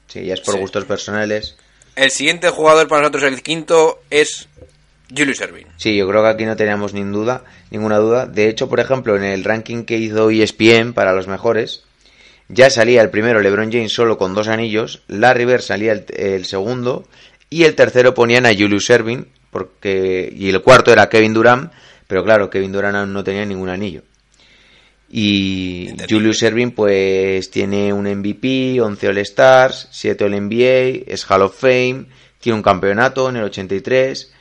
[0.07, 0.59] sí, ya es por Sí.
[0.59, 1.55] gustos personales.
[1.95, 4.47] El siguiente jugador para nosotros, el quinto, es
[5.15, 5.67] Julius Erving.
[5.77, 8.25] Sí, yo creo que aquí no teníamos ni duda, ninguna duda.
[8.25, 11.83] De hecho, por ejemplo, en el ranking que hizo ESPN para los mejores,
[12.47, 16.45] ya salía el primero LeBron James solo con dos anillos, Larry Bird salía el, el
[16.45, 17.07] segundo
[17.51, 21.71] y el tercero ponían a Julius Erving porque y el cuarto era Kevin Durant,
[22.07, 24.01] pero claro, Kevin Durant no tenía ningún anillo.
[25.09, 25.89] Y.
[26.09, 32.05] Julius Erving pues tiene un MVP, 11 All-Stars, 7 All-NBA, es Hall of Fame,
[32.39, 34.31] tiene un campeonato en el 83,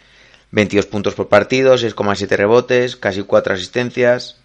[0.52, 4.36] 22 puntos por partido, 6,7 rebotes, casi 4 asistencias.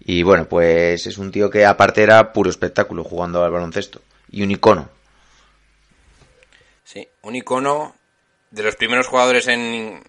[0.00, 4.00] Y bueno, pues es un tío que aparte era puro espectáculo jugando al baloncesto.
[4.32, 4.95] Y un icono.
[6.86, 7.96] Sí, un icono
[8.52, 10.02] de los primeros jugadores en,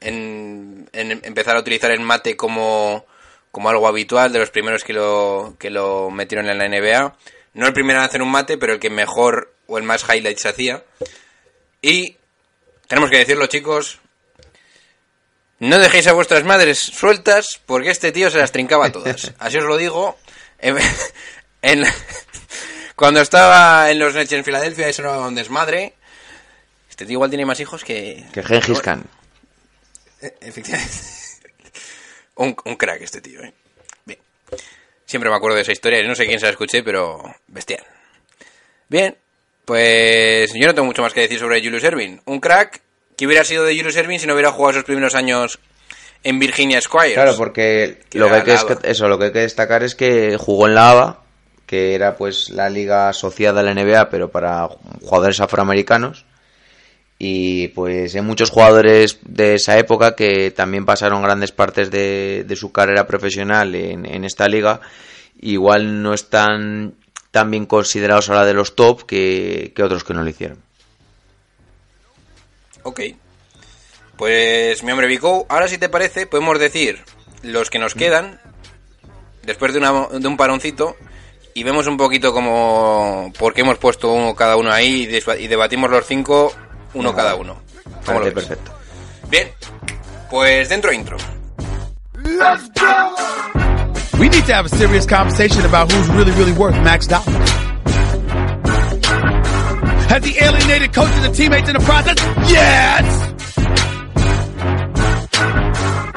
[0.00, 3.06] en, en empezar a utilizar el mate como,
[3.52, 7.16] como algo habitual, de los primeros que lo, que lo metieron en la NBA.
[7.54, 10.46] No el primero en hacer un mate, pero el que mejor o el más highlights
[10.46, 10.82] hacía.
[11.80, 12.16] Y
[12.88, 14.00] tenemos que decirlo, chicos.
[15.60, 19.32] No dejéis a vuestras madres sueltas porque este tío se las trincaba todas.
[19.38, 20.18] Así os lo digo.
[20.58, 20.76] En,
[21.62, 21.84] en-
[22.96, 25.94] cuando estaba en los Nets en Filadelfia, eso era un desmadre.
[26.96, 28.24] Este tío igual tiene más hijos que.
[28.32, 29.04] Que Gengis Khan.
[30.22, 30.94] Eh, Efectivamente.
[32.36, 33.52] un, un crack este tío, ¿eh?
[34.06, 34.18] Bien.
[35.04, 36.02] Siempre me acuerdo de esa historia.
[36.08, 37.84] No sé quién se la escuché, pero bestial.
[38.88, 39.14] Bien.
[39.66, 42.22] Pues yo no tengo mucho más que decir sobre Julius Erving.
[42.24, 42.80] Un crack
[43.14, 45.58] que hubiera sido de Julius Erving si no hubiera jugado esos primeros años
[46.24, 47.12] en Virginia Squires.
[47.12, 48.78] Claro, porque Que lo que, hay que ABA.
[48.84, 51.24] eso, lo que hay que destacar es que jugó en la ABA,
[51.66, 54.66] que era pues la liga asociada a la NBA, pero para
[55.02, 56.24] jugadores afroamericanos.
[57.18, 62.56] Y pues hay muchos jugadores de esa época que también pasaron grandes partes de, de
[62.56, 64.80] su carrera profesional en, en esta liga.
[65.40, 66.94] Igual no están
[67.30, 70.58] tan bien considerados ahora de los top que, que otros que no lo hicieron.
[72.82, 73.00] Ok.
[74.16, 77.02] Pues, mi hombre Vico, ahora si te parece, podemos decir
[77.42, 78.40] los que nos quedan
[79.42, 80.96] después de, una- de un paroncito
[81.54, 85.90] y vemos un poquito como por qué hemos puesto uno cada uno ahí y debatimos
[85.90, 86.52] los cinco
[86.94, 87.60] uno cada uno.
[88.04, 88.72] ¿Cómo lo perfecto.
[89.28, 89.50] Bien,
[90.30, 91.16] pues dentro intro.
[94.18, 97.50] We need to have a serious conversation about who's really, really worth max dollars.
[100.08, 102.16] Has he alienated coaches and teammates in the process?
[102.48, 103.04] Yes!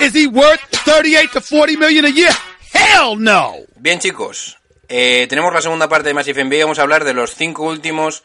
[0.02, 2.32] Is he worth 38 to 40 million a year?
[2.72, 3.56] Hell no!
[3.76, 7.36] Bien chicos, eh, tenemos la segunda parte de Massive NBA, vamos a hablar de los
[7.36, 8.24] cinco últimos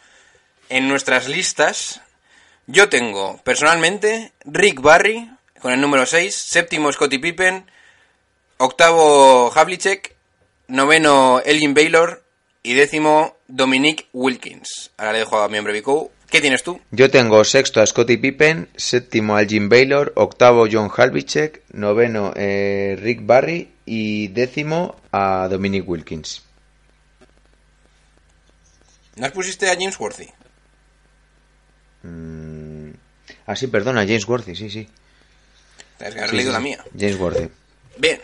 [0.68, 2.00] en nuestras listas.
[2.66, 7.64] Yo tengo, personalmente, Rick Barry con el número 6, séptimo Scottie Pippen,
[8.56, 10.14] octavo Havlicek,
[10.68, 12.22] noveno Elgin Baylor
[12.62, 14.90] y décimo Dominic Wilkins.
[14.96, 16.10] Ahora le dejo a mi hombre Vico.
[16.30, 16.80] ¿Qué tienes tú?
[16.90, 22.96] Yo tengo sexto a Scottie Pippen, séptimo al Jim Baylor, octavo John Halbicek, noveno eh,
[22.98, 26.42] Rick Barry y décimo a Dominic Wilkins.
[29.16, 30.28] ¿Nos pusiste a James Worthy?
[33.46, 34.88] Ah, sí, perdona, James Worthy, sí, sí.
[35.98, 36.84] Tienes que Sí, leído sí, la mía.
[36.98, 37.48] James Worthy.
[37.98, 38.20] Bien.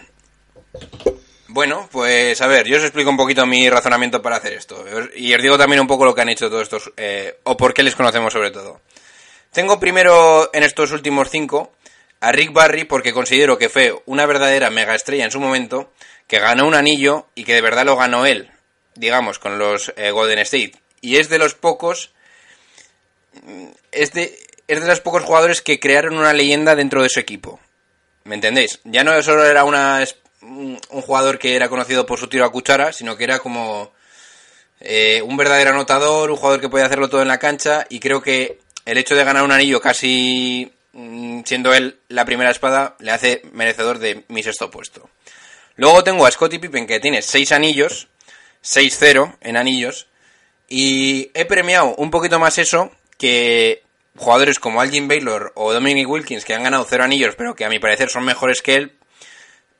[1.48, 4.84] Bueno, pues a ver, yo os explico un poquito mi razonamiento para hacer esto.
[5.16, 7.74] Y os digo también un poco lo que han hecho todos estos, eh, o por
[7.74, 8.80] qué les conocemos sobre todo.
[9.52, 11.72] Tengo primero en estos últimos cinco
[12.20, 15.92] a Rick Barry porque considero que fue una verdadera mega estrella en su momento,
[16.28, 18.50] que ganó un anillo y que de verdad lo ganó él,
[18.94, 20.74] digamos, con los eh, Golden State.
[21.00, 22.19] Y es de los pocos, mm,
[23.92, 24.38] es de,
[24.68, 27.60] es de los pocos jugadores que crearon una leyenda dentro de su equipo.
[28.24, 28.80] ¿Me entendéis?
[28.84, 30.04] Ya no solo era una,
[30.42, 33.92] un jugador que era conocido por su tiro a cuchara, sino que era como
[34.80, 38.22] eh, un verdadero anotador, un jugador que podía hacerlo todo en la cancha y creo
[38.22, 43.12] que el hecho de ganar un anillo casi mm, siendo él la primera espada le
[43.12, 45.10] hace merecedor de mi sexto puesto.
[45.76, 48.08] Luego tengo a Scottie Pippen que tiene 6 anillos,
[48.64, 50.06] 6-0 en anillos
[50.66, 53.84] y he premiado un poquito más eso que
[54.16, 57.68] jugadores como Algin Baylor o Dominic Wilkins que han ganado 0 anillos pero que a
[57.68, 58.92] mi parecer son mejores que él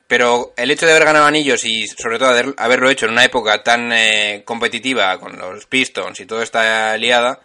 [0.07, 3.23] pero el hecho de haber ganado anillos y sobre todo haber- haberlo hecho en una
[3.25, 7.39] época tan eh, competitiva con los Pistons y toda esta liada,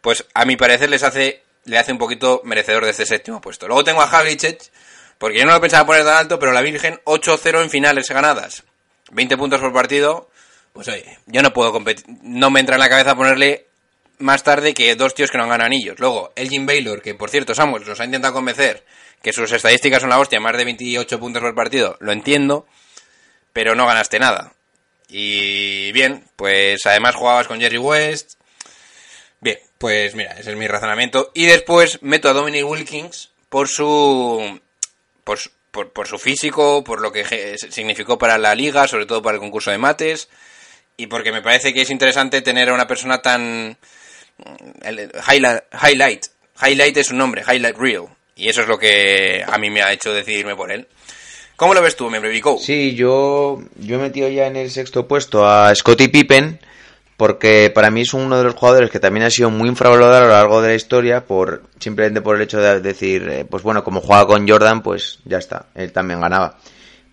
[0.00, 3.66] pues a mi parecer les hace le hace un poquito merecedor de este séptimo puesto.
[3.66, 4.62] Luego tengo a Havlicek,
[5.18, 8.62] porque yo no lo pensaba poner tan alto, pero la Virgen 8-0 en finales ganadas.
[9.10, 10.30] 20 puntos por partido.
[10.72, 13.65] Pues oye, yo no puedo competir, no me entra en la cabeza ponerle
[14.18, 15.98] más tarde que dos tíos que no han ganado anillos.
[15.98, 18.84] Luego, Elgin Baylor, que por cierto Samuel nos ha intentado convencer
[19.22, 22.66] que sus estadísticas son la hostia, más de 28 puntos por partido, lo entiendo,
[23.52, 24.52] pero no ganaste nada.
[25.08, 28.34] Y bien, pues además jugabas con Jerry West.
[29.40, 31.30] Bien, pues mira, ese es mi razonamiento.
[31.34, 34.60] Y después meto a Dominic Wilkins por su.
[35.24, 39.22] por, su- por, por su físico, por lo que significó para la liga, sobre todo
[39.22, 40.28] para el concurso de mates.
[40.96, 43.76] Y porque me parece que es interesante tener a una persona tan.
[45.26, 46.26] Highlight,
[46.60, 46.96] highlight.
[46.96, 48.04] Es un nombre, Highlight Reel.
[48.36, 50.86] Y eso es lo que a mí me ha hecho decidirme por él.
[51.56, 52.58] ¿Cómo lo ves tú, miembro Vico?
[52.58, 56.60] Sí, yo, yo he metido ya en el sexto puesto a Scottie Pippen,
[57.16, 60.20] porque para mí es uno de los jugadores que también ha sido muy infravalorado a
[60.20, 63.82] lo largo de la historia, por simplemente por el hecho de decir, eh, pues bueno,
[63.82, 66.58] como jugaba con Jordan, pues ya está, él también ganaba.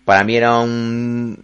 [0.04, 1.42] Para mí era un...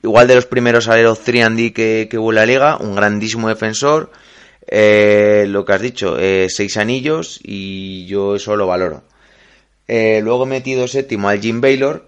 [0.00, 3.48] Igual de los primeros aleros 3 D que, que hubo en la liga, un grandísimo
[3.48, 4.12] defensor,
[4.70, 9.02] Eh, lo que has dicho, eh, seis anillos y yo eso lo valoro.
[9.88, 12.06] Eh, luego he metido séptimo al Jim Baylor,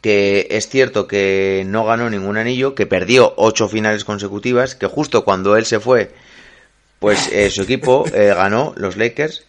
[0.00, 5.24] que es cierto que no ganó ningún anillo, que perdió ocho finales consecutivas, que justo
[5.24, 6.12] cuando él se fue,
[7.00, 9.44] pues eh, su equipo ganó, los Lakers,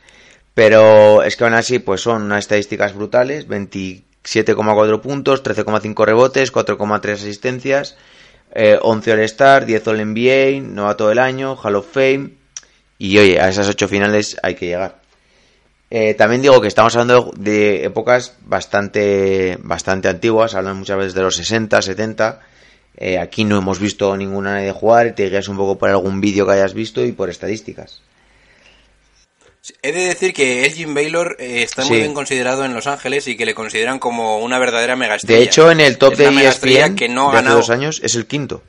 [0.55, 7.13] pero es que aún así pues son unas estadísticas brutales, 27,4 puntos, 13,5 rebotes, 4,3
[7.13, 7.97] asistencias,
[8.55, 12.31] eh, 11 All-Star, 10 All-NBA, novato del año, Hall of Fame,
[12.97, 15.01] y oye, a esas ocho finales hay que llegar.
[15.91, 21.21] Eh, también digo que estamos hablando de épocas bastante, bastante antiguas, hablan muchas veces de
[21.21, 22.39] los 60, 70.
[22.97, 26.45] Eh, aquí no hemos visto ninguna nadie jugar, te guías un poco por algún vídeo
[26.45, 28.01] que hayas visto y por estadísticas.
[29.81, 33.35] He de decir que Elgin Baylor eh, está muy bien considerado en Los Ángeles y
[33.35, 35.39] que le consideran como una verdadera mega estrella.
[35.39, 37.57] De hecho, en el top Es de megaestrella ESPN que no ha de hace ganado.
[37.57, 38.61] dos años es el quinto.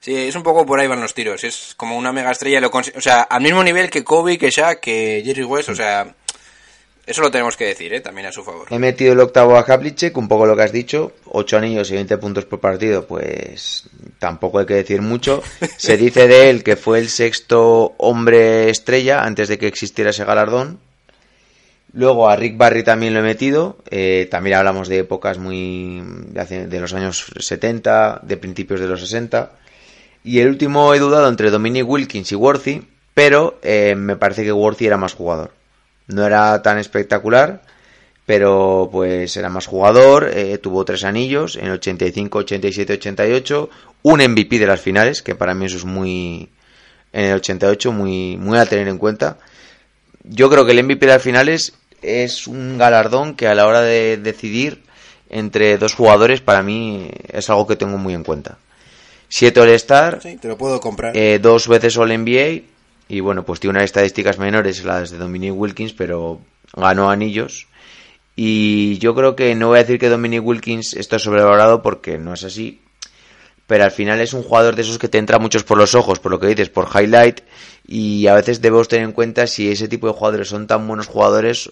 [0.00, 1.42] Sí, es un poco por ahí van los tiros.
[1.42, 2.60] Es como una mega estrella.
[2.60, 5.70] Lo o sea, al mismo nivel que Kobe, que Shaq, que Jerry West.
[5.70, 6.14] O sea,
[7.08, 8.00] eso lo tenemos que decir, ¿eh?
[8.00, 8.66] También a su favor.
[8.70, 11.94] He metido el octavo a Havlicek, un poco lo que has dicho, 8 anillos y
[11.94, 13.84] 20 puntos por partido, pues
[14.18, 15.42] tampoco hay que decir mucho.
[15.78, 20.26] Se dice de él que fue el sexto hombre estrella antes de que existiera ese
[20.26, 20.80] galardón.
[21.94, 26.80] Luego a Rick Barry también lo he metido, eh, también hablamos de épocas muy de,
[26.80, 29.52] los años 70, de principios de los 60.
[30.24, 34.52] Y el último he dudado entre Dominic Wilkins y Worthy, pero eh, me parece que
[34.52, 35.57] Worthy era más jugador.
[36.08, 37.62] No era tan espectacular,
[38.26, 43.70] pero pues era más jugador, eh, tuvo tres anillos en 85, 87, 88,
[44.02, 46.48] un MVP de las finales, que para mí eso es muy
[47.12, 49.38] en el 88 muy muy a tener en cuenta.
[50.24, 53.80] Yo creo que el MVP de las finales es un galardón que a la hora
[53.80, 54.82] de decidir
[55.30, 58.58] entre dos jugadores para mí es algo que tengo muy en cuenta.
[59.30, 61.14] Siete All-Star, Sí, te lo puedo comprar.
[61.16, 62.62] eh, dos veces All NBA
[63.08, 66.40] y bueno, pues tiene unas estadísticas menores las de Dominic Wilkins, pero
[66.74, 67.66] ganó anillos.
[68.36, 72.34] Y yo creo que no voy a decir que Dominic Wilkins está sobrevalorado porque no
[72.34, 72.80] es así.
[73.66, 76.20] Pero al final es un jugador de esos que te entra muchos por los ojos,
[76.20, 77.40] por lo que dices, por highlight.
[77.86, 81.06] Y a veces debemos tener en cuenta si ese tipo de jugadores son tan buenos
[81.06, 81.70] jugadores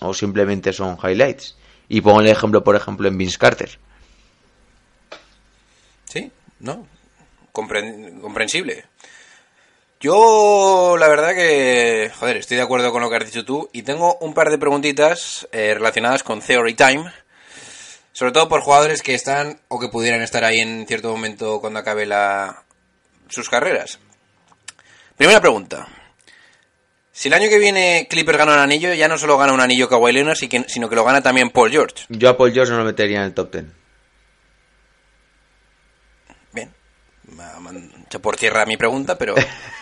[0.00, 1.56] o simplemente son highlights.
[1.88, 3.78] Y pongo el ejemplo, por ejemplo, en Vince Carter.
[6.04, 6.86] Sí, ¿no?
[7.52, 8.84] Compren- comprensible.
[9.98, 13.82] Yo, la verdad que, joder, estoy de acuerdo con lo que has dicho tú y
[13.82, 17.10] tengo un par de preguntitas eh, relacionadas con Theory Time.
[18.12, 21.80] Sobre todo por jugadores que están o que pudieran estar ahí en cierto momento cuando
[21.80, 22.62] acabe la,
[23.28, 23.98] sus carreras.
[25.16, 25.86] Primera pregunta.
[27.12, 29.88] Si el año que viene Clippers gana un anillo, ya no solo gana un anillo
[29.88, 32.04] Kawhi Leonard, sino que lo gana también Paul George.
[32.10, 33.64] Yo a Paul George no lo metería en el top 10.
[36.52, 36.74] Bien,
[37.24, 37.42] me
[38.20, 39.34] por tierra mi pregunta, pero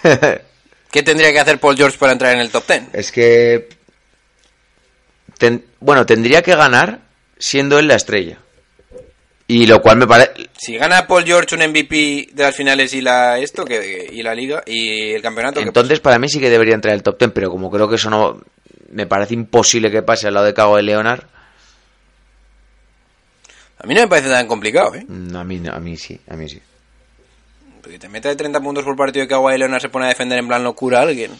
[0.90, 2.82] ¿qué tendría que hacer Paul George para entrar en el top 10?
[2.92, 3.68] Es que.
[5.38, 7.00] ten- bueno, tendría que ganar
[7.38, 8.38] siendo él la estrella.
[9.46, 10.48] Y lo cual me parece.
[10.56, 14.34] Si gana Paul George un MVP de las finales y la esto que y la
[14.34, 17.18] liga y el campeonato, ¿qué Entonces, para mí sí que debería entrar en el top
[17.18, 18.40] 10, pero como creo que eso no.
[18.90, 21.24] Me parece imposible que pase al lado de Cago de Leonard.
[23.78, 25.04] A mí no me parece tan complicado, ¿eh?
[25.34, 26.62] A mí, no, a mí sí, a mí sí.
[27.84, 30.38] Porque te mete de 30 puntos por partido y Kawhi Leonard se pone a defender
[30.38, 31.32] en plan locura a alguien.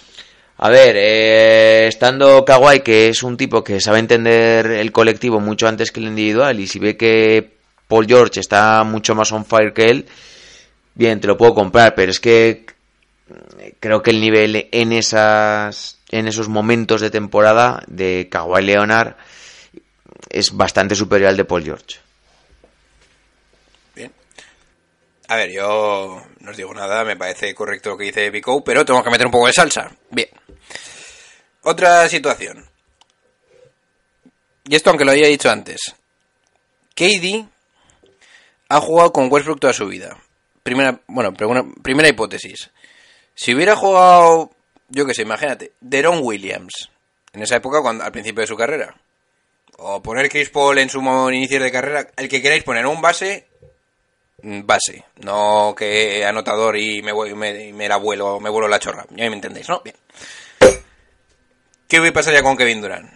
[0.59, 5.66] A ver, eh, estando Kawhi, que es un tipo que sabe entender el colectivo mucho
[5.66, 7.54] antes que el individual, y si ve que
[7.88, 10.07] Paul George está mucho más on fire que él,
[10.94, 12.66] bien, te lo puedo comprar, pero es que
[13.80, 19.16] creo que el nivel en esas en esos momentos de temporada de Kawhi Leonard
[20.28, 21.96] es bastante superior al de Paul George.
[23.96, 24.12] Bien.
[25.29, 28.85] A ver, yo no os digo nada, me parece correcto lo que dice Vico, pero
[28.85, 29.91] tengo que meter un poco de salsa.
[30.11, 30.29] Bien.
[31.63, 32.69] Otra situación.
[34.67, 35.95] Y esto aunque lo había dicho antes.
[36.95, 37.47] KD
[38.69, 40.17] ha jugado con Westbrook toda su vida.
[40.63, 42.71] Primera, bueno, primera, hipótesis.
[43.35, 44.51] Si hubiera jugado,
[44.89, 46.91] yo qué sé, imagínate, Deron Williams,
[47.33, 48.97] en esa época, cuando, al principio de su carrera.
[49.77, 51.01] O poner Chris Paul en su
[51.33, 53.49] inicio de carrera, el que queráis poner un base,
[54.66, 59.05] base, no que anotador y me, voy- me, me la vuelo, me vuelo la chorra.
[59.11, 59.80] Ya me entendéis, ¿no?
[59.82, 59.97] Bien.
[61.88, 63.12] ¿Qué pasaría con Kevin Durant?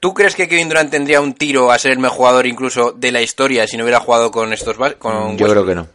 [0.00, 3.12] ¿Tú crees que Kevin Durant tendría un tiro a ser el mejor jugador incluso de
[3.12, 5.50] la historia si no hubiera jugado con estos con Yo Westbrook?
[5.50, 5.88] creo que no.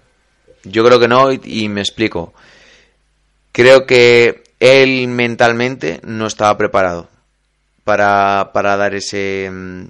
[0.63, 2.33] Yo creo que no y, y me explico.
[3.51, 7.09] Creo que él mentalmente no estaba preparado
[7.83, 9.85] para, para dar ese mm,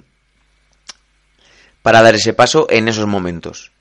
[1.86, 3.72] para dar ese paso en esos momentos.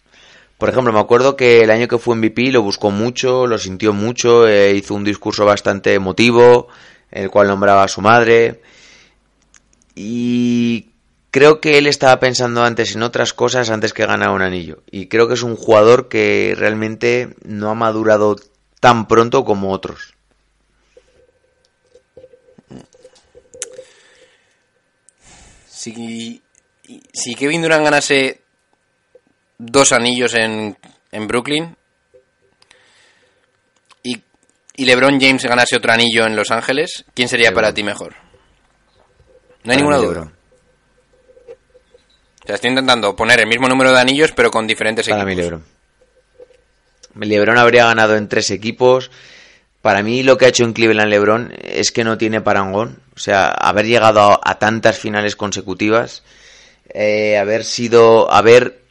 [0.59, 3.95] Por ejemplo, me acuerdo que el año que fue MVP lo buscó mucho, lo sintió
[3.95, 6.69] mucho, eh, hizo un discurso bastante emotivo,
[7.11, 8.61] el cual nombraba a su madre.
[9.95, 10.91] Y
[11.31, 14.83] creo que él estaba pensando antes en otras cosas antes que ganar un anillo.
[14.91, 18.37] Y creo que es un jugador que realmente no ha madurado
[18.81, 20.13] tan pronto como otros.
[25.71, 26.44] Si,
[27.13, 28.41] si Kevin Durant ganase
[29.59, 30.77] dos anillos en,
[31.13, 31.77] en Brooklyn
[34.03, 34.21] y,
[34.77, 37.63] y LeBron James ganase otro anillo en Los Ángeles, ¿quién sería LeBron.
[37.63, 38.15] para ti mejor?
[39.65, 40.09] No Para hay ninguna duda.
[40.09, 40.35] LeBron.
[42.43, 45.37] O sea, estoy intentando poner el mismo número de anillos, pero con diferentes Para equipos.
[45.37, 45.65] mí, LeBron.
[47.15, 49.11] LeBron habría ganado en tres equipos.
[49.81, 53.01] Para mí, lo que ha hecho en Cleveland LeBron es que no tiene parangón.
[53.17, 56.23] O sea, haber llegado a, a tantas finales consecutivas,
[56.89, 58.85] eh, haber sido, haber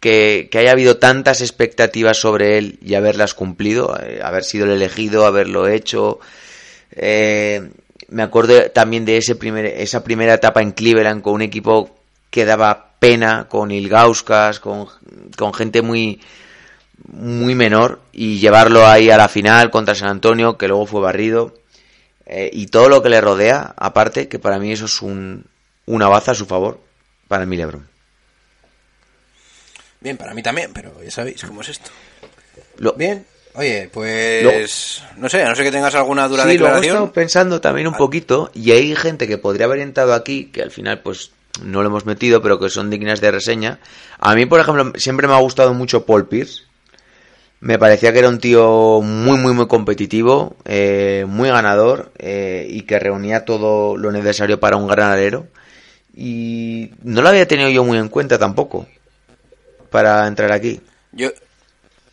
[0.00, 5.26] que, haya habido tantas expectativas sobre él y haberlas cumplido, eh, haber sido el elegido,
[5.26, 6.20] haberlo hecho.
[6.92, 7.70] Eh,
[8.08, 11.90] me acuerdo también de ese primer, esa primera etapa en Cleveland con un equipo
[12.30, 14.86] que daba pena, con Ilgauskas, con,
[15.36, 16.20] con gente muy,
[17.06, 21.54] muy menor y llevarlo ahí a la final contra San Antonio, que luego fue barrido.
[22.26, 25.46] eh, y todo lo que le rodea, aparte, que para mí eso es un,
[25.86, 26.80] una baza a su favor,
[27.28, 27.86] para mí Lebron.
[30.00, 31.90] Bien, para mí también, pero ya sabéis cómo es esto.
[32.78, 33.24] Lo- Bien.
[33.54, 36.92] Oye, pues no sé, a no sé que tengas alguna dura Sí, luego he declaración.
[36.96, 40.70] estado pensando también un poquito, y hay gente que podría haber entrado aquí, que al
[40.70, 41.32] final pues
[41.64, 43.80] no lo hemos metido, pero que son dignas de reseña.
[44.20, 46.62] A mí, por ejemplo, siempre me ha gustado mucho Paul Pierce.
[47.58, 52.82] Me parecía que era un tío muy, muy, muy competitivo, eh, muy ganador eh, y
[52.82, 55.48] que reunía todo lo necesario para un gran alero.
[56.20, 58.88] Y no lo había tenido yo muy en cuenta tampoco
[59.88, 60.80] para entrar aquí.
[61.12, 61.30] Yo,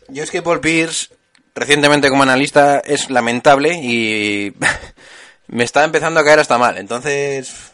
[0.06, 1.08] yo es que Paul Pierce,
[1.56, 4.54] recientemente como analista, es lamentable y
[5.48, 6.78] me está empezando a caer hasta mal.
[6.78, 7.72] Entonces,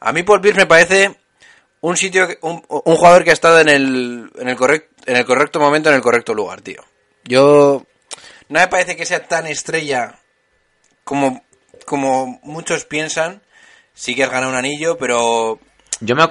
[0.00, 1.14] a mí Paul Pierce me parece
[1.80, 5.24] un sitio, un, un jugador que ha estado en el, en el correcto, en el
[5.24, 6.82] correcto momento, en el correcto lugar, tío.
[7.22, 7.86] Yo
[8.48, 10.18] no me parece que sea tan estrella
[11.04, 11.44] como,
[11.84, 13.42] como muchos piensan.
[13.94, 15.60] Sí que has ganado un anillo, pero
[16.00, 16.28] Yo me,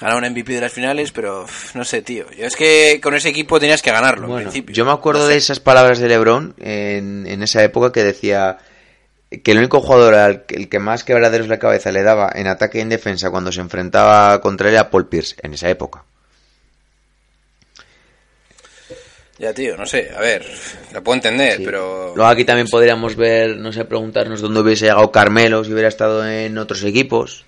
[0.00, 1.44] Ganar un MVP de las finales, pero
[1.74, 2.24] no sé, tío.
[2.30, 4.74] Yo es que con ese equipo tenías que ganarlo, en Bueno, principio.
[4.74, 5.32] yo me acuerdo No sé.
[5.32, 8.56] de esas palabras de LeBron en, en esa época que decía
[9.44, 12.46] que el único jugador al que- el que más quebraderos la cabeza le daba en
[12.46, 16.02] ataque y en defensa cuando se enfrentaba contra él era Paul Pierce en esa época.
[19.38, 20.10] Ya, tío, no sé.
[20.16, 20.44] A ver,
[20.92, 21.62] lo puedo entender, Sí.
[21.64, 22.12] pero...
[22.14, 26.26] Luego aquí también podríamos ver, no sé, preguntarnos dónde hubiese llegado Carmelo si hubiera estado
[26.28, 27.44] en otros equipos.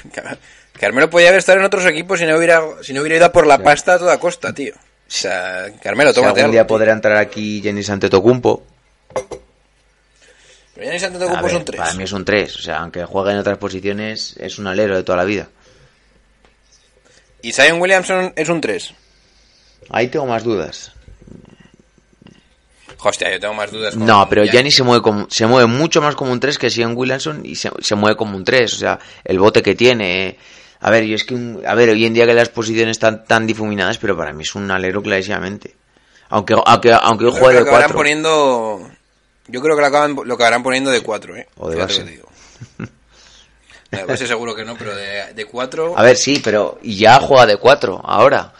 [0.78, 3.32] Carmelo podía haber estado en otros equipos si no hubiera, si no hubiera ido a
[3.32, 4.74] por la pasta a toda costa, tío.
[4.74, 6.52] O sea, Carmelo, Si tómate algún algo.
[6.52, 8.62] día podrá entrar aquí Jenny Antetokounmpo.
[10.74, 11.80] Pero ya ni Santo A Tocumpo ver, son tres.
[11.80, 14.96] Para mí es un 3, o sea, aunque juegue en otras posiciones, es un alero
[14.96, 15.48] de toda la vida.
[17.42, 18.94] Y Zion Williamson es un 3.
[19.90, 20.92] Ahí tengo más dudas.
[23.04, 23.94] Hostia, yo tengo más dudas.
[23.94, 24.44] con No, pero.
[24.44, 27.56] Giannis se mueve como, se mueve mucho más como un 3 que Sion Williamson y
[27.56, 30.26] se, se mueve como un 3, o sea, el bote que tiene.
[30.28, 30.38] eh.
[30.80, 33.24] A ver, yo es que un- a ver, hoy en día que las posiciones están
[33.24, 35.74] tan difuminadas, pero para mí es un alero clarísimamente.
[36.28, 37.96] Aunque aunque aunque Yo juegue lo de acabarán 4.
[37.96, 38.90] poniendo...
[39.48, 41.48] Yo creo que lo, acaban, lo acabarán poniendo de 4, ¿eh?
[41.58, 42.04] O de base.
[42.04, 42.28] digo.
[43.90, 45.94] De base seguro que no, pero de 4...
[45.98, 48.52] A ver, sí, pero y ya juega de 4 ahora.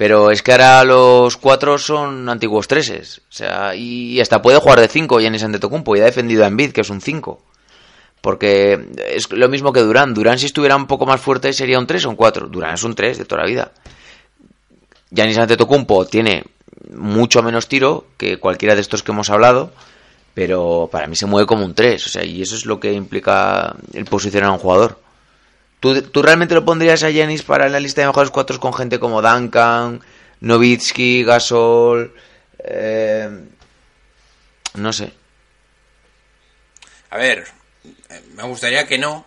[0.00, 4.80] Pero es que ahora los 4 son antiguos 3 O sea, y hasta puede jugar
[4.80, 7.42] de 5 Giannis Antetokounmpo y ha defendido a Embiid, que es un 5.
[8.22, 8.80] Porque
[9.14, 10.14] es lo mismo que Durán.
[10.14, 12.46] Durán si estuviera un poco más fuerte sería un 3 o un 4.
[12.46, 13.72] Durán es un 3 de toda la vida.
[15.10, 16.44] Giannis Antetokounmpo tiene
[16.94, 19.70] mucho menos tiro que cualquiera de estos que hemos hablado,
[20.32, 22.94] pero para mí se mueve como un 3, o sea, y eso es lo que
[22.94, 24.98] implica el posicionar a un jugador.
[25.80, 28.98] ¿Tú, tú realmente lo pondrías a Giannis para la lista de mejores cuatro con gente
[29.00, 30.00] como Duncan,
[30.40, 32.14] Novitsky, Gasol,
[32.58, 33.30] eh,
[34.74, 35.12] no sé.
[37.10, 37.44] A ver,
[38.34, 39.24] me gustaría que no,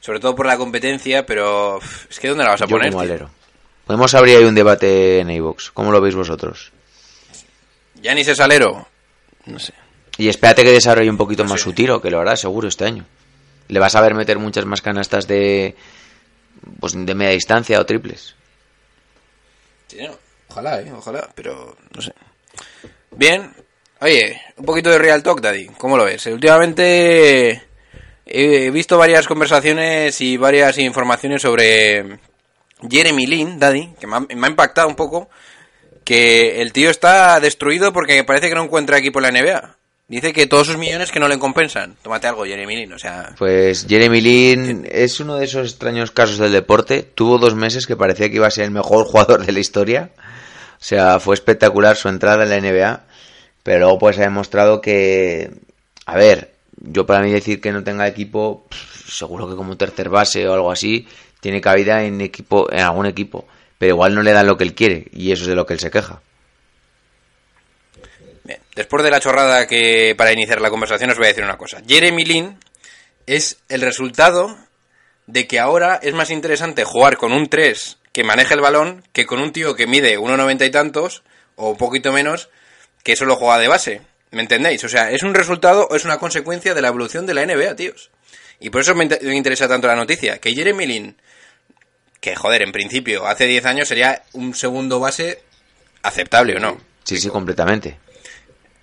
[0.00, 1.78] sobre todo por la competencia, pero
[2.08, 2.90] es que ¿dónde la vas a Yo poner?
[2.90, 3.30] como alero.
[3.86, 5.70] Podemos abrir ahí un debate en iVoox.
[5.72, 6.72] ¿Cómo lo veis vosotros?
[8.00, 8.86] Giannis es alero.
[9.46, 9.74] No sé.
[10.16, 11.64] Y espérate que desarrolle un poquito No más sé.
[11.64, 13.04] su tiro, que lo hará seguro este año.
[13.70, 15.76] Le vas a ver meter muchas más canastas de
[16.78, 18.34] pues de media distancia o triples.
[19.86, 19.98] Sí,
[20.50, 22.12] Ojalá, eh, ojalá, pero no sé.
[23.12, 23.54] Bien.
[24.00, 25.66] Oye, un poquito de Real Talk, Daddy.
[25.78, 26.26] ¿Cómo lo ves?
[26.26, 27.62] Últimamente
[28.26, 32.18] he visto varias conversaciones y varias informaciones sobre
[32.88, 35.28] Jeremy Lin, Daddy, que me ha, me ha impactado un poco,
[36.04, 39.76] que el tío está destruido porque parece que no encuentra equipo en la NBA.
[40.10, 41.94] Dice que todos sus millones que no le compensan.
[42.02, 43.32] Tómate algo, Jeremy Lin, o sea...
[43.38, 47.04] Pues Jeremy Lin es uno de esos extraños casos del deporte.
[47.04, 50.10] Tuvo dos meses que parecía que iba a ser el mejor jugador de la historia.
[50.80, 53.04] O sea, fue espectacular su entrada en la NBA.
[53.62, 55.52] Pero luego pues ha demostrado que...
[56.06, 58.66] A ver, yo para mí decir que no tenga equipo,
[59.06, 61.06] seguro que como tercer base o algo así,
[61.38, 63.46] tiene cabida en equipo, en algún equipo.
[63.78, 65.74] Pero igual no le dan lo que él quiere y eso es de lo que
[65.74, 66.20] él se queja.
[68.74, 71.82] Después de la chorrada que para iniciar la conversación os voy a decir una cosa.
[71.86, 72.58] Jeremy Lin
[73.26, 74.56] es el resultado
[75.26, 79.26] de que ahora es más interesante jugar con un 3 que maneje el balón que
[79.26, 81.22] con un tío que mide 1,90 y tantos
[81.56, 82.48] o un poquito menos
[83.02, 84.02] que solo juega de base.
[84.30, 84.84] ¿Me entendéis?
[84.84, 87.74] O sea, es un resultado o es una consecuencia de la evolución de la NBA,
[87.76, 88.10] tíos.
[88.60, 90.38] Y por eso me, me interesa tanto la noticia.
[90.38, 91.16] Que Jeremy Lin,
[92.20, 95.42] que joder, en principio, hace 10 años sería un segundo base
[96.02, 96.80] aceptable o no.
[97.04, 97.98] Sí, sí, completamente.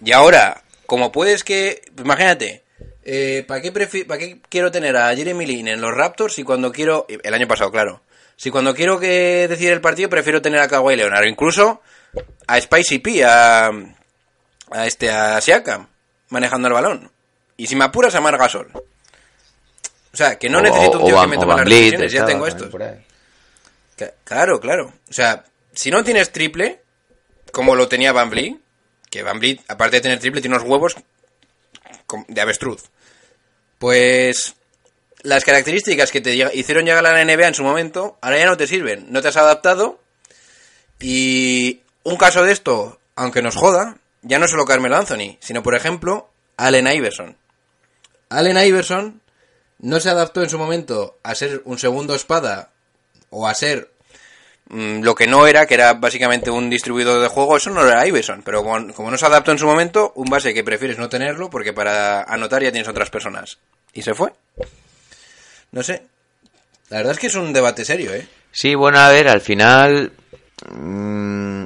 [0.03, 1.81] Y ahora, como puedes que.
[1.97, 2.63] imagínate,
[3.03, 6.43] eh, ¿para qué, prefi- ¿para qué quiero tener a Jeremy Lin en los Raptors si
[6.43, 7.05] cuando quiero.
[7.09, 8.01] El año pasado, claro.
[8.35, 11.81] Si cuando quiero que decir el partido prefiero tener a Kawhi Leonard o incluso
[12.45, 13.71] a Spicy P, a,
[14.71, 15.87] a este, a Siakam,
[16.29, 17.11] manejando el balón.
[17.57, 18.69] Y si me apuras a Mar Gasol.
[20.13, 22.25] O sea, que no O- necesito un o tío que me tome las decisiones, ya
[22.25, 22.69] tengo estos.
[24.23, 24.93] Claro, claro.
[25.09, 25.43] O sea,
[25.73, 26.81] si no tienes triple,
[27.51, 28.57] como lo tenía Van Vliet,
[29.09, 30.95] que Van Vliet, aparte de tener triple, tiene unos huevos
[32.27, 32.89] de avestruz.
[33.79, 34.55] Pues
[35.23, 38.57] las características que te hicieron llegar a la NBA en su momento, ahora ya no
[38.57, 39.07] te sirven.
[39.09, 39.99] No te has adaptado.
[40.99, 45.75] Y un caso de esto, aunque nos joda, ya no solo Carmelo Anthony, sino por
[45.75, 47.37] ejemplo, Allen Iverson.
[48.29, 49.21] Allen Iverson
[49.79, 52.71] no se adaptó en su momento a ser un segundo espada
[53.29, 53.91] o a ser
[54.69, 58.41] lo que no era, que era básicamente un distribuidor de juego, eso no era Iverson.
[58.43, 61.49] Pero como, como no se adaptó en su momento, un base que prefieres no tenerlo
[61.49, 63.57] porque para anotar ya tienes otras personas.
[63.93, 64.33] Y se fue.
[65.71, 66.03] No sé.
[66.89, 68.27] La verdad es que es un debate serio, ¿eh?
[68.51, 70.11] Sí, bueno, a ver, al final.
[70.71, 71.65] mm,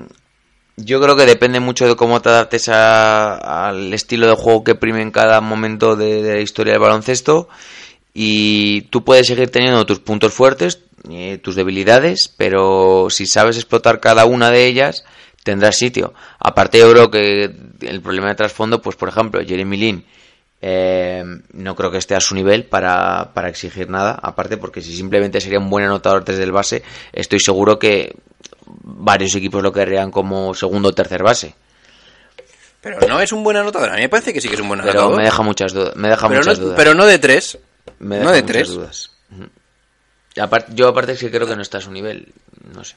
[0.77, 4.75] yo creo que depende mucho de cómo te adaptes a- al estilo de juego que
[4.75, 7.47] prime en cada momento de la historia del baloncesto.
[8.13, 13.99] Y tú puedes seguir teniendo tus puntos fuertes, eh, tus debilidades, pero si sabes explotar
[14.01, 15.03] cada una de ellas,
[15.43, 16.13] tendrás sitio.
[16.39, 17.51] Aparte, yo creo que
[17.81, 20.05] el problema de trasfondo, pues por ejemplo, Jeremy Lin.
[20.63, 24.95] eh, no creo que esté a su nivel para, para exigir nada, aparte porque si
[24.95, 26.83] simplemente sería un buen anotador desde el base,
[27.13, 28.15] estoy seguro que
[28.83, 31.55] varios equipos lo querrían como segundo o tercer base.
[32.81, 33.89] Pero no es un buen anotador.
[33.89, 35.17] A mí me parece que sí que es un buen Pero anotador.
[35.17, 35.95] me deja muchas dudas.
[35.95, 36.77] Me deja pero, muchas no, dudas.
[36.77, 37.57] pero no de tres.
[37.99, 38.69] Me no de tres.
[38.69, 39.11] dudas.
[40.73, 42.33] Yo aparte es que creo que no está a su nivel.
[42.73, 42.95] No sé.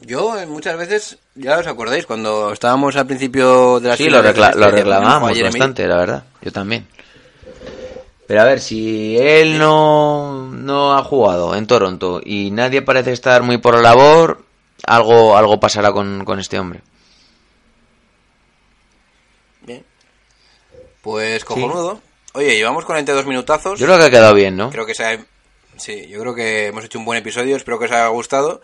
[0.00, 4.22] Yo eh, muchas veces, ya os acordáis, cuando estábamos al principio de la Sí, lo,
[4.22, 6.24] recla- lo reclamábamos bastante, la verdad.
[6.40, 6.86] Yo también.
[8.28, 13.42] Pero a ver, si él no, no ha jugado en Toronto y nadie parece estar
[13.42, 14.44] muy por la labor,
[14.86, 16.80] algo, algo pasará con, con este hombre.
[19.62, 19.84] Bien.
[21.02, 22.00] Pues cojonudo.
[22.38, 23.80] Oye, llevamos 42 minutazos.
[23.80, 24.70] Yo creo que ha quedado bien, ¿no?
[24.70, 25.18] Creo que se ha-
[25.76, 27.56] Sí, yo creo que hemos hecho un buen episodio.
[27.56, 28.60] Espero que os haya gustado.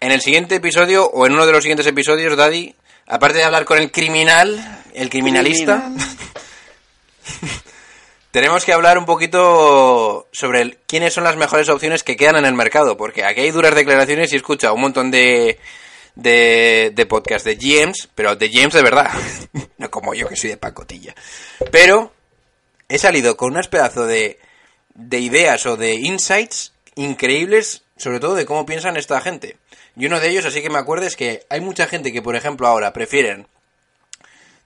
[0.00, 2.74] En el siguiente episodio, o en uno de los siguientes episodios, Daddy,
[3.06, 5.90] aparte de hablar con el criminal, el criminalista,
[8.30, 12.44] tenemos que hablar un poquito sobre el- quiénes son las mejores opciones que quedan en
[12.44, 12.96] el mercado.
[12.98, 15.58] Porque aquí hay duras declaraciones y escucha un montón de,
[16.14, 19.10] de, de podcast de GMs, pero de GMs de verdad.
[19.78, 21.14] no como yo que soy de pacotilla.
[21.70, 22.12] Pero
[22.90, 24.38] he salido con unas pedazos de,
[24.94, 29.56] de ideas o de insights increíbles, sobre todo de cómo piensan esta gente.
[29.96, 32.36] Y uno de ellos, así que me acuerdo, es que hay mucha gente que, por
[32.36, 33.46] ejemplo, ahora prefieren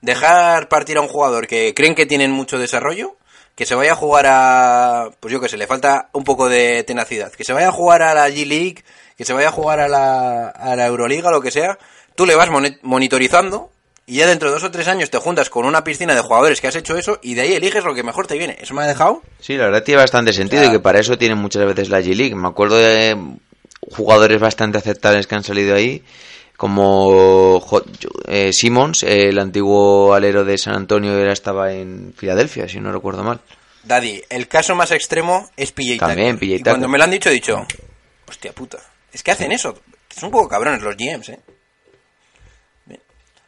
[0.00, 3.16] dejar partir a un jugador que creen que tienen mucho desarrollo,
[3.54, 6.82] que se vaya a jugar a, pues yo que sé, le falta un poco de
[6.84, 8.84] tenacidad, que se vaya a jugar a la G-League,
[9.16, 11.78] que se vaya a jugar a la, a la Euroliga, lo que sea,
[12.16, 13.70] tú le vas moni- monitorizando
[14.06, 16.60] y ya dentro de dos o tres años te juntas con una piscina de jugadores
[16.60, 18.56] que has hecho eso y de ahí eliges lo que mejor te viene.
[18.60, 19.22] ¿Eso me ha dejado?
[19.40, 21.88] Sí, la verdad tiene bastante sentido O sea- y que para eso tienen muchas veces
[21.88, 22.34] la G-League.
[22.34, 23.16] Me acuerdo de
[23.90, 26.02] jugadores bastante aceptables que han salido ahí,
[26.56, 27.60] como
[28.28, 33.22] eh, Simmons, el antiguo alero de San Antonio, ahora estaba en Filadelfia, si no recuerdo
[33.24, 33.40] mal.
[33.82, 35.98] Daddy, el caso más extremo es PJ.
[35.98, 37.66] También, PJ Y cuando me lo han dicho he dicho,
[38.26, 38.78] hostia puta,
[39.12, 39.78] es que hacen eso.
[40.08, 41.40] Son un poco cabrones los GMs, eh.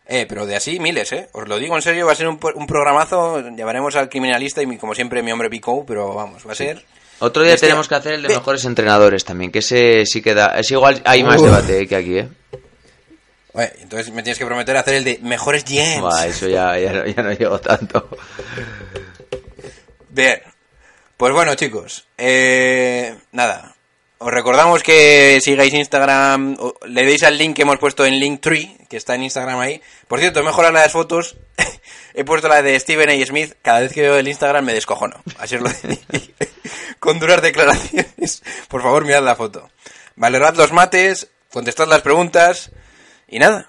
[0.08, 1.28] Eh, pero de así miles, eh.
[1.32, 3.40] Os lo digo en serio, va a ser un, un programazo.
[3.50, 6.84] Llevaremos al criminalista y mi- como siempre mi hombre Pico, pero vamos, va a ser
[7.18, 10.58] Otro día tenemos que hacer el de mejores entrenadores también, que ese sí que da...
[10.58, 11.46] Es igual, hay más Uf.
[11.46, 12.28] debate eh, que aquí, ¿eh?
[13.54, 15.64] Oye, entonces me tienes que prometer hacer el de mejores.
[15.98, 18.08] Buah, eso ya, ya, no, ya no llego tanto.
[20.10, 20.40] Bien.
[21.16, 22.06] Pues bueno, chicos.
[22.18, 23.74] Eh, nada.
[24.18, 26.56] Os recordamos que sigáis Instagram.
[26.86, 29.82] Le deis al link que hemos puesto en Linktree, que está en Instagram ahí.
[30.08, 31.36] Por cierto, de las fotos.
[32.14, 33.26] he puesto la de Steven A.
[33.26, 33.54] Smith.
[33.60, 35.22] Cada vez que veo el Instagram me descojono.
[35.38, 36.24] Así os lo digo.
[36.98, 38.42] Con duras declaraciones.
[38.68, 39.70] Por favor, mirad la foto.
[40.14, 41.28] Valorad los mates.
[41.52, 42.70] Contestad las preguntas.
[43.28, 43.68] Y nada.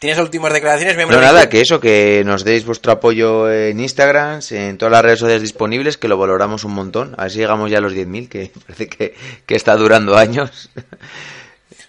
[0.00, 1.14] ¿Tienes últimas declaraciones, miembro?
[1.18, 5.18] No, nada, que eso, que nos deis vuestro apoyo en Instagram, en todas las redes
[5.18, 7.14] sociales disponibles, que lo valoramos un montón.
[7.18, 10.70] A ver si llegamos ya a los 10.000, que parece que, que está durando años.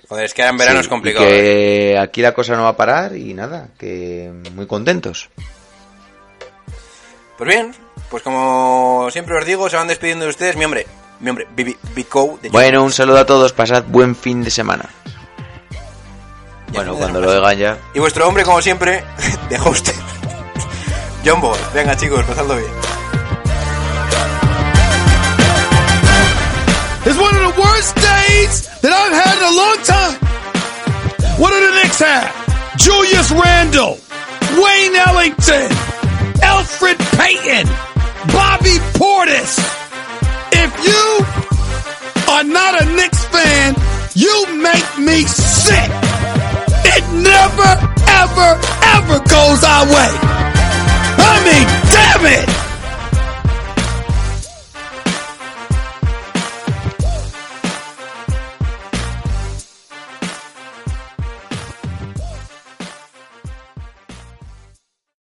[0.10, 1.26] Joder, es que ahora en verano Sí, es complicado.
[1.26, 1.32] y ¿eh?
[1.32, 5.30] que aquí la cosa no va a parar y nada, que muy contentos.
[7.38, 7.74] Pues bien,
[8.10, 10.86] pues como siempre os digo, se van despidiendo de ustedes, mi hombre,
[11.22, 14.90] mi hombre, Bibi, Bico de Bueno, un saludo a todos, pasad buen fin de semana.
[16.74, 17.78] Bueno, cuando lo oigan ya.
[17.94, 19.04] Y vuestro hombre, como siempre,
[19.50, 19.96] de hoster,
[21.26, 21.58] John Ball.
[21.74, 22.72] Venga, chicos, pasadlo bien.
[27.04, 30.16] It's one of the worst days that I've had in a long time.
[31.42, 32.30] What do the Knicks have?
[32.78, 33.98] Julius Randle,
[34.56, 35.72] Wayne Ellington,
[36.44, 37.68] Alfred Payton,
[38.32, 39.58] Bobby Portis.
[40.54, 41.26] If you
[42.32, 43.76] are not a Knicks fan,
[44.14, 46.11] you make me sick.
[46.94, 47.72] It never,
[48.20, 48.60] ever,
[48.96, 50.12] ever goes our way.
[51.18, 52.61] I mean, damn it!